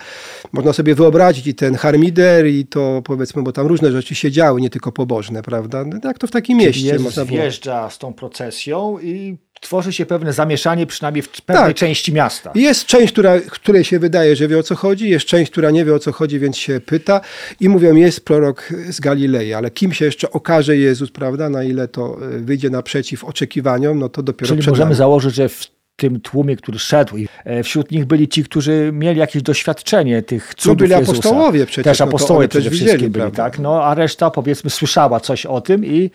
Można 0.54 0.74
sobie 0.74 0.96
wyobrazić 0.96 1.48
i 1.48 1.56
ten 1.56 1.76
harmider 1.76 2.48
i 2.48 2.66
to 2.66 3.02
powiedzmy, 3.06 3.44
bo 3.44 3.52
tam 3.52 3.68
różne 3.68 3.92
rzeczy 3.92 4.16
się 4.16 4.32
działy, 4.32 4.62
nie 4.62 4.70
tylko 4.70 4.92
pobożne, 4.92 5.42
prawda? 5.44 5.86
No, 5.86 6.00
Jak 6.04 6.18
to 6.18 6.28
w 6.28 6.32
takim 6.32 6.58
mieście 6.58 6.88
Jezus 6.88 7.04
można 7.04 7.26
było. 7.26 7.38
wjeżdża 7.42 7.90
z 7.90 7.98
tą 7.98 8.14
procesją 8.14 9.00
i 9.00 9.38
tworzy 9.62 9.94
się 9.94 10.06
pewne 10.06 10.34
zamieszanie, 10.34 10.88
przynajmniej 10.88 11.22
w 11.22 11.42
pewnej 11.42 11.66
Tak. 11.66 11.76
części 11.76 12.14
miasta. 12.14 12.52
Jest 12.56 12.86
część, 12.86 13.14
która, 13.14 13.40
której 13.40 13.84
się 13.84 14.00
wydaje, 14.00 14.36
że 14.36 14.48
wie 14.48 14.58
o 14.60 14.64
co 14.64 14.76
chodzi, 14.76 15.10
jest 15.10 15.26
część, 15.26 15.52
która 15.52 15.72
nie 15.72 15.86
wie 15.86 15.96
o 15.96 16.00
co 16.00 16.12
chodzi, 16.12 16.40
więc 16.40 16.58
się 16.58 16.80
pyta 16.80 17.22
i 17.60 17.70
mówią, 17.70 17.96
jest 17.96 18.26
prorok 18.26 18.70
z 18.90 19.00
Galilei, 19.00 19.54
ale 19.54 19.72
kim 19.72 19.94
się 19.94 20.06
jeszcze 20.06 20.32
okaże 20.32 20.78
Jezus, 20.78 21.12
prawda, 21.12 21.50
na 21.50 21.64
ile 21.64 21.88
to 21.88 22.18
y, 22.34 22.40
wyjdzie 22.40 22.70
naprzeciw 22.70 23.24
oczekiwaniom, 23.24 24.00
no 24.00 24.10
to 24.10 24.24
dopiero 24.24 24.48
Czyli 24.56 24.68
możemy 24.68 24.86
nami. 24.86 24.96
założyć, 24.96 25.36
że 25.36 25.50
w 25.50 25.68
tym 25.96 26.20
tłumie, 26.22 26.56
który 26.56 26.80
szedł, 26.80 27.16
e, 27.46 27.64
wśród 27.64 27.92
nich 27.92 28.06
byli 28.06 28.28
ci, 28.28 28.44
którzy 28.44 28.90
mieli 28.94 29.20
jakieś 29.20 29.42
doświadczenie 29.44 30.22
tych 30.24 30.56
cudów 30.56 30.78
byli 30.78 30.92
Jezusa. 30.92 31.12
apostołowie 31.12 31.66
przecież, 31.66 31.84
Też 31.84 32.00
no 32.00 32.06
to 32.06 32.10
apostołowie 32.10 32.48
też 32.48 32.52
przede 32.62 32.70
widzieli, 32.70 32.90
wszystkim 32.90 33.12
byli, 33.12 33.22
prawda? 33.22 33.44
tak? 33.44 33.60
No, 33.60 33.84
a 33.84 33.94
reszta 33.96 34.32
powiedzmy 34.32 34.70
słyszała 34.70 35.20
coś 35.20 35.46
o 35.46 35.62
tym 35.62 35.86
i 35.86 36.12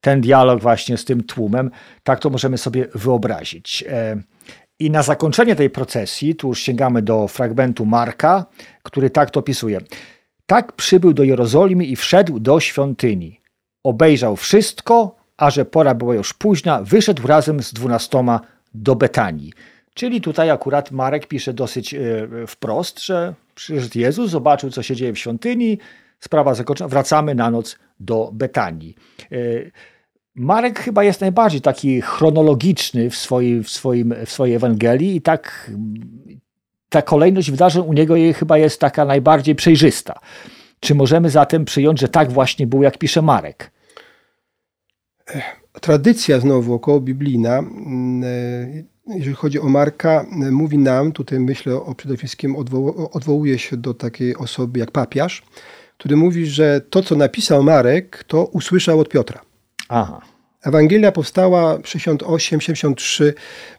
ten 0.00 0.20
dialog 0.20 0.62
właśnie 0.62 0.96
z 0.96 1.04
tym 1.04 1.22
tłumem, 1.22 1.70
tak 2.02 2.20
to 2.20 2.30
możemy 2.30 2.58
sobie 2.58 2.88
wyobrazić. 2.94 3.84
E, 3.88 4.22
I 4.78 4.90
na 4.90 5.02
zakończenie 5.02 5.56
tej 5.56 5.70
procesji, 5.70 6.34
tu 6.34 6.48
już 6.48 6.60
sięgamy 6.60 7.02
do 7.02 7.28
fragmentu 7.28 7.86
Marka, 7.86 8.46
który 8.82 9.10
tak 9.10 9.30
to 9.30 9.40
opisuje. 9.40 9.80
Tak 10.46 10.72
przybył 10.72 11.12
do 11.12 11.24
Jerozolimy 11.24 11.84
i 11.84 11.96
wszedł 11.96 12.40
do 12.40 12.60
świątyni. 12.60 13.40
Obejrzał 13.84 14.36
wszystko, 14.36 15.16
a 15.36 15.50
że 15.50 15.64
pora 15.64 15.94
była 15.94 16.14
już 16.14 16.34
późna, 16.34 16.82
wyszedł 16.82 17.26
razem 17.26 17.62
z 17.62 17.72
dwunastoma 17.72 18.40
do 18.74 18.94
Betanii. 18.96 19.52
Czyli 19.94 20.20
tutaj 20.20 20.50
akurat 20.50 20.90
Marek 20.90 21.26
pisze 21.26 21.54
dosyć 21.54 21.94
e, 21.94 21.98
wprost, 22.46 23.04
że 23.04 23.34
przyszedł 23.54 23.98
Jezus, 23.98 24.30
zobaczył, 24.30 24.70
co 24.70 24.82
się 24.82 24.96
dzieje 24.96 25.12
w 25.12 25.18
świątyni, 25.18 25.78
sprawa 26.20 26.54
zakończona, 26.54 26.88
wracamy 26.88 27.34
na 27.34 27.50
noc 27.50 27.78
do 28.00 28.30
Betanii. 28.32 28.94
E, 29.32 29.36
Marek 30.34 30.78
chyba 30.78 31.04
jest 31.04 31.20
najbardziej 31.20 31.60
taki 31.60 32.00
chronologiczny 32.00 33.10
w, 33.10 33.16
swojej, 33.16 33.62
w, 33.62 33.70
swoim, 33.70 34.14
w 34.26 34.30
swojej 34.30 34.56
Ewangelii 34.56 35.16
i 35.16 35.20
tak 35.20 35.70
ta 36.88 37.02
kolejność 37.02 37.50
wydarzeń 37.50 37.82
u 37.86 37.92
niego 37.92 38.14
chyba 38.34 38.58
jest 38.58 38.80
taka 38.80 39.04
najbardziej 39.04 39.54
przejrzysta. 39.54 40.20
Czy 40.80 40.94
możemy 40.94 41.30
zatem 41.30 41.64
przyjąć, 41.64 42.00
że 42.00 42.08
tak 42.08 42.32
właśnie 42.32 42.66
było, 42.66 42.82
jak 42.82 42.98
pisze 42.98 43.22
Marek? 43.22 43.70
Tradycja 45.80 46.40
znowu 46.40 46.74
około 46.74 47.00
biblijna, 47.00 47.62
jeżeli 49.06 49.36
chodzi 49.36 49.60
o 49.60 49.68
Marka, 49.68 50.26
mówi 50.50 50.78
nam, 50.78 51.12
tutaj 51.12 51.40
myślę 51.40 51.74
o 51.76 51.94
przede 51.94 52.16
wszystkim 52.16 52.54
odwoł- 52.54 53.08
odwołuje 53.12 53.58
się 53.58 53.76
do 53.76 53.94
takiej 53.94 54.36
osoby 54.36 54.78
jak 54.80 54.90
papiarz, 54.90 55.42
który 55.98 56.16
mówi, 56.16 56.46
że 56.46 56.80
to, 56.90 57.02
co 57.02 57.16
napisał 57.16 57.62
Marek, 57.62 58.24
to 58.26 58.44
usłyszał 58.44 59.00
od 59.00 59.08
Piotra. 59.08 59.40
Aha. 59.88 60.20
Ewangelia 60.62 61.12
powstała 61.12 61.78
68-73 61.78 63.32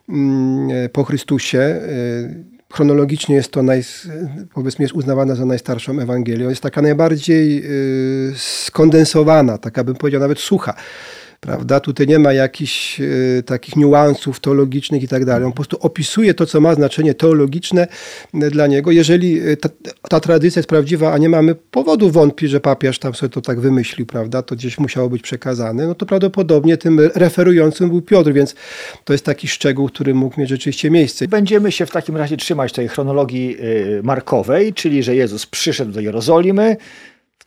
mm, 0.08 0.70
e, 0.70 0.88
po 0.88 1.04
Chrystusie. 1.04 1.58
E, 1.58 1.80
Chronologicznie 2.72 3.34
jest 3.34 3.52
to, 3.52 3.62
naj, 3.62 3.82
powiedzmy, 4.54 4.82
jest 4.82 4.94
uznawana 4.94 5.34
za 5.34 5.44
najstarszą 5.44 6.00
Ewangelią. 6.00 6.48
Jest 6.48 6.62
taka 6.62 6.82
najbardziej 6.82 7.58
e, 7.58 7.70
skondensowana, 8.36 9.58
taka 9.58 9.84
bym 9.84 9.94
powiedział 9.94 10.20
nawet 10.20 10.38
sucha. 10.38 10.74
Prawda? 11.40 11.80
Tutaj 11.80 12.06
nie 12.06 12.18
ma 12.18 12.32
jakichś 12.32 13.00
e, 13.00 13.42
takich 13.42 13.76
niuansów 13.76 14.40
teologicznych 14.40 15.02
i 15.02 15.08
tak 15.08 15.24
dalej. 15.24 15.44
On 15.44 15.52
po 15.52 15.56
prostu 15.56 15.76
opisuje 15.80 16.34
to, 16.34 16.46
co 16.46 16.60
ma 16.60 16.74
znaczenie 16.74 17.14
teologiczne 17.14 17.88
e, 18.34 18.50
dla 18.50 18.66
niego. 18.66 18.90
Jeżeli 18.90 19.40
e, 19.40 19.56
ta, 19.56 19.68
ta 20.08 20.20
tradycja 20.20 20.60
jest 20.60 20.68
prawdziwa, 20.68 21.12
a 21.12 21.18
nie 21.18 21.28
mamy 21.28 21.54
powodu 21.54 22.10
wątpić, 22.10 22.50
że 22.50 22.60
papież 22.60 22.98
tam 22.98 23.14
sobie 23.14 23.30
to 23.30 23.40
tak 23.40 23.60
wymyślił, 23.60 24.06
prawda? 24.06 24.42
To 24.42 24.54
gdzieś 24.54 24.78
musiało 24.78 25.08
być 25.08 25.22
przekazane, 25.22 25.86
no 25.86 25.94
to 25.94 26.06
prawdopodobnie 26.06 26.76
tym 26.76 27.00
referującym 27.14 27.88
był 27.88 28.02
Piotr, 28.02 28.32
więc 28.32 28.54
to 29.04 29.12
jest 29.12 29.24
taki 29.24 29.48
szczegół, 29.48 29.88
który 29.88 30.14
mógł 30.14 30.40
mieć 30.40 30.48
rzeczywiście 30.48 30.90
miejsce. 30.90 31.28
Będziemy 31.28 31.72
się 31.72 31.86
w 31.86 31.90
takim 31.90 32.16
razie 32.16 32.36
trzymać 32.36 32.72
tej 32.72 32.88
chronologii 32.88 33.56
y, 33.60 34.00
markowej, 34.02 34.74
czyli 34.74 35.02
że 35.02 35.16
Jezus 35.16 35.46
przyszedł 35.46 35.92
do 35.92 36.00
Jerozolimy 36.00 36.76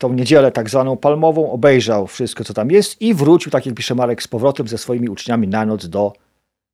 tą 0.03 0.13
niedzielę 0.13 0.51
tak 0.51 0.69
zwaną 0.69 0.97
palmową, 0.97 1.51
obejrzał 1.51 2.07
wszystko, 2.07 2.43
co 2.43 2.53
tam 2.53 2.71
jest 2.71 3.01
i 3.01 3.13
wrócił, 3.13 3.51
tak 3.51 3.65
jak 3.65 3.75
pisze 3.75 3.95
Marek, 3.95 4.23
z 4.23 4.27
powrotem 4.27 4.67
ze 4.67 4.77
swoimi 4.77 5.09
uczniami 5.09 5.47
na 5.47 5.65
noc 5.65 5.87
do 5.87 6.13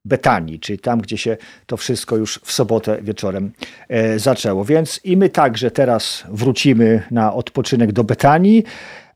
Betanii, 0.06 0.60
czyli 0.60 0.80
tam, 0.80 1.02
gdzie 1.02 1.18
się 1.18 1.38
to 1.66 1.78
wszystko 1.78 2.18
już 2.18 2.40
w 2.44 2.52
sobotę 2.52 3.02
wieczorem 3.02 3.52
e, 3.90 4.20
zaczęło. 4.20 4.66
Więc 4.66 5.00
i 5.04 5.18
my 5.18 5.30
także 5.30 5.72
teraz 5.72 6.24
wrócimy 6.30 7.04
na 7.12 7.34
odpoczynek 7.34 7.92
do 7.92 8.04
Betanii, 8.04 8.64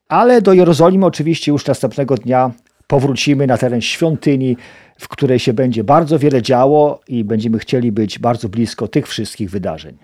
ale 0.08 0.42
do 0.42 0.54
Jerozolimy 0.54 1.06
oczywiście 1.06 1.52
już 1.52 1.66
następnego 1.66 2.16
dnia 2.16 2.52
powrócimy 2.88 3.48
na 3.48 3.58
teren 3.58 3.82
świątyni, 3.82 4.58
w 5.00 5.08
której 5.08 5.40
się 5.40 5.54
będzie 5.54 5.84
bardzo 5.84 6.20
wiele 6.20 6.42
działo 6.42 7.00
i 7.08 7.24
będziemy 7.24 7.60
chcieli 7.60 7.92
być 7.92 8.20
bardzo 8.20 8.50
blisko 8.50 8.88
tych 8.88 9.08
wszystkich 9.08 9.50
wydarzeń. 9.50 9.98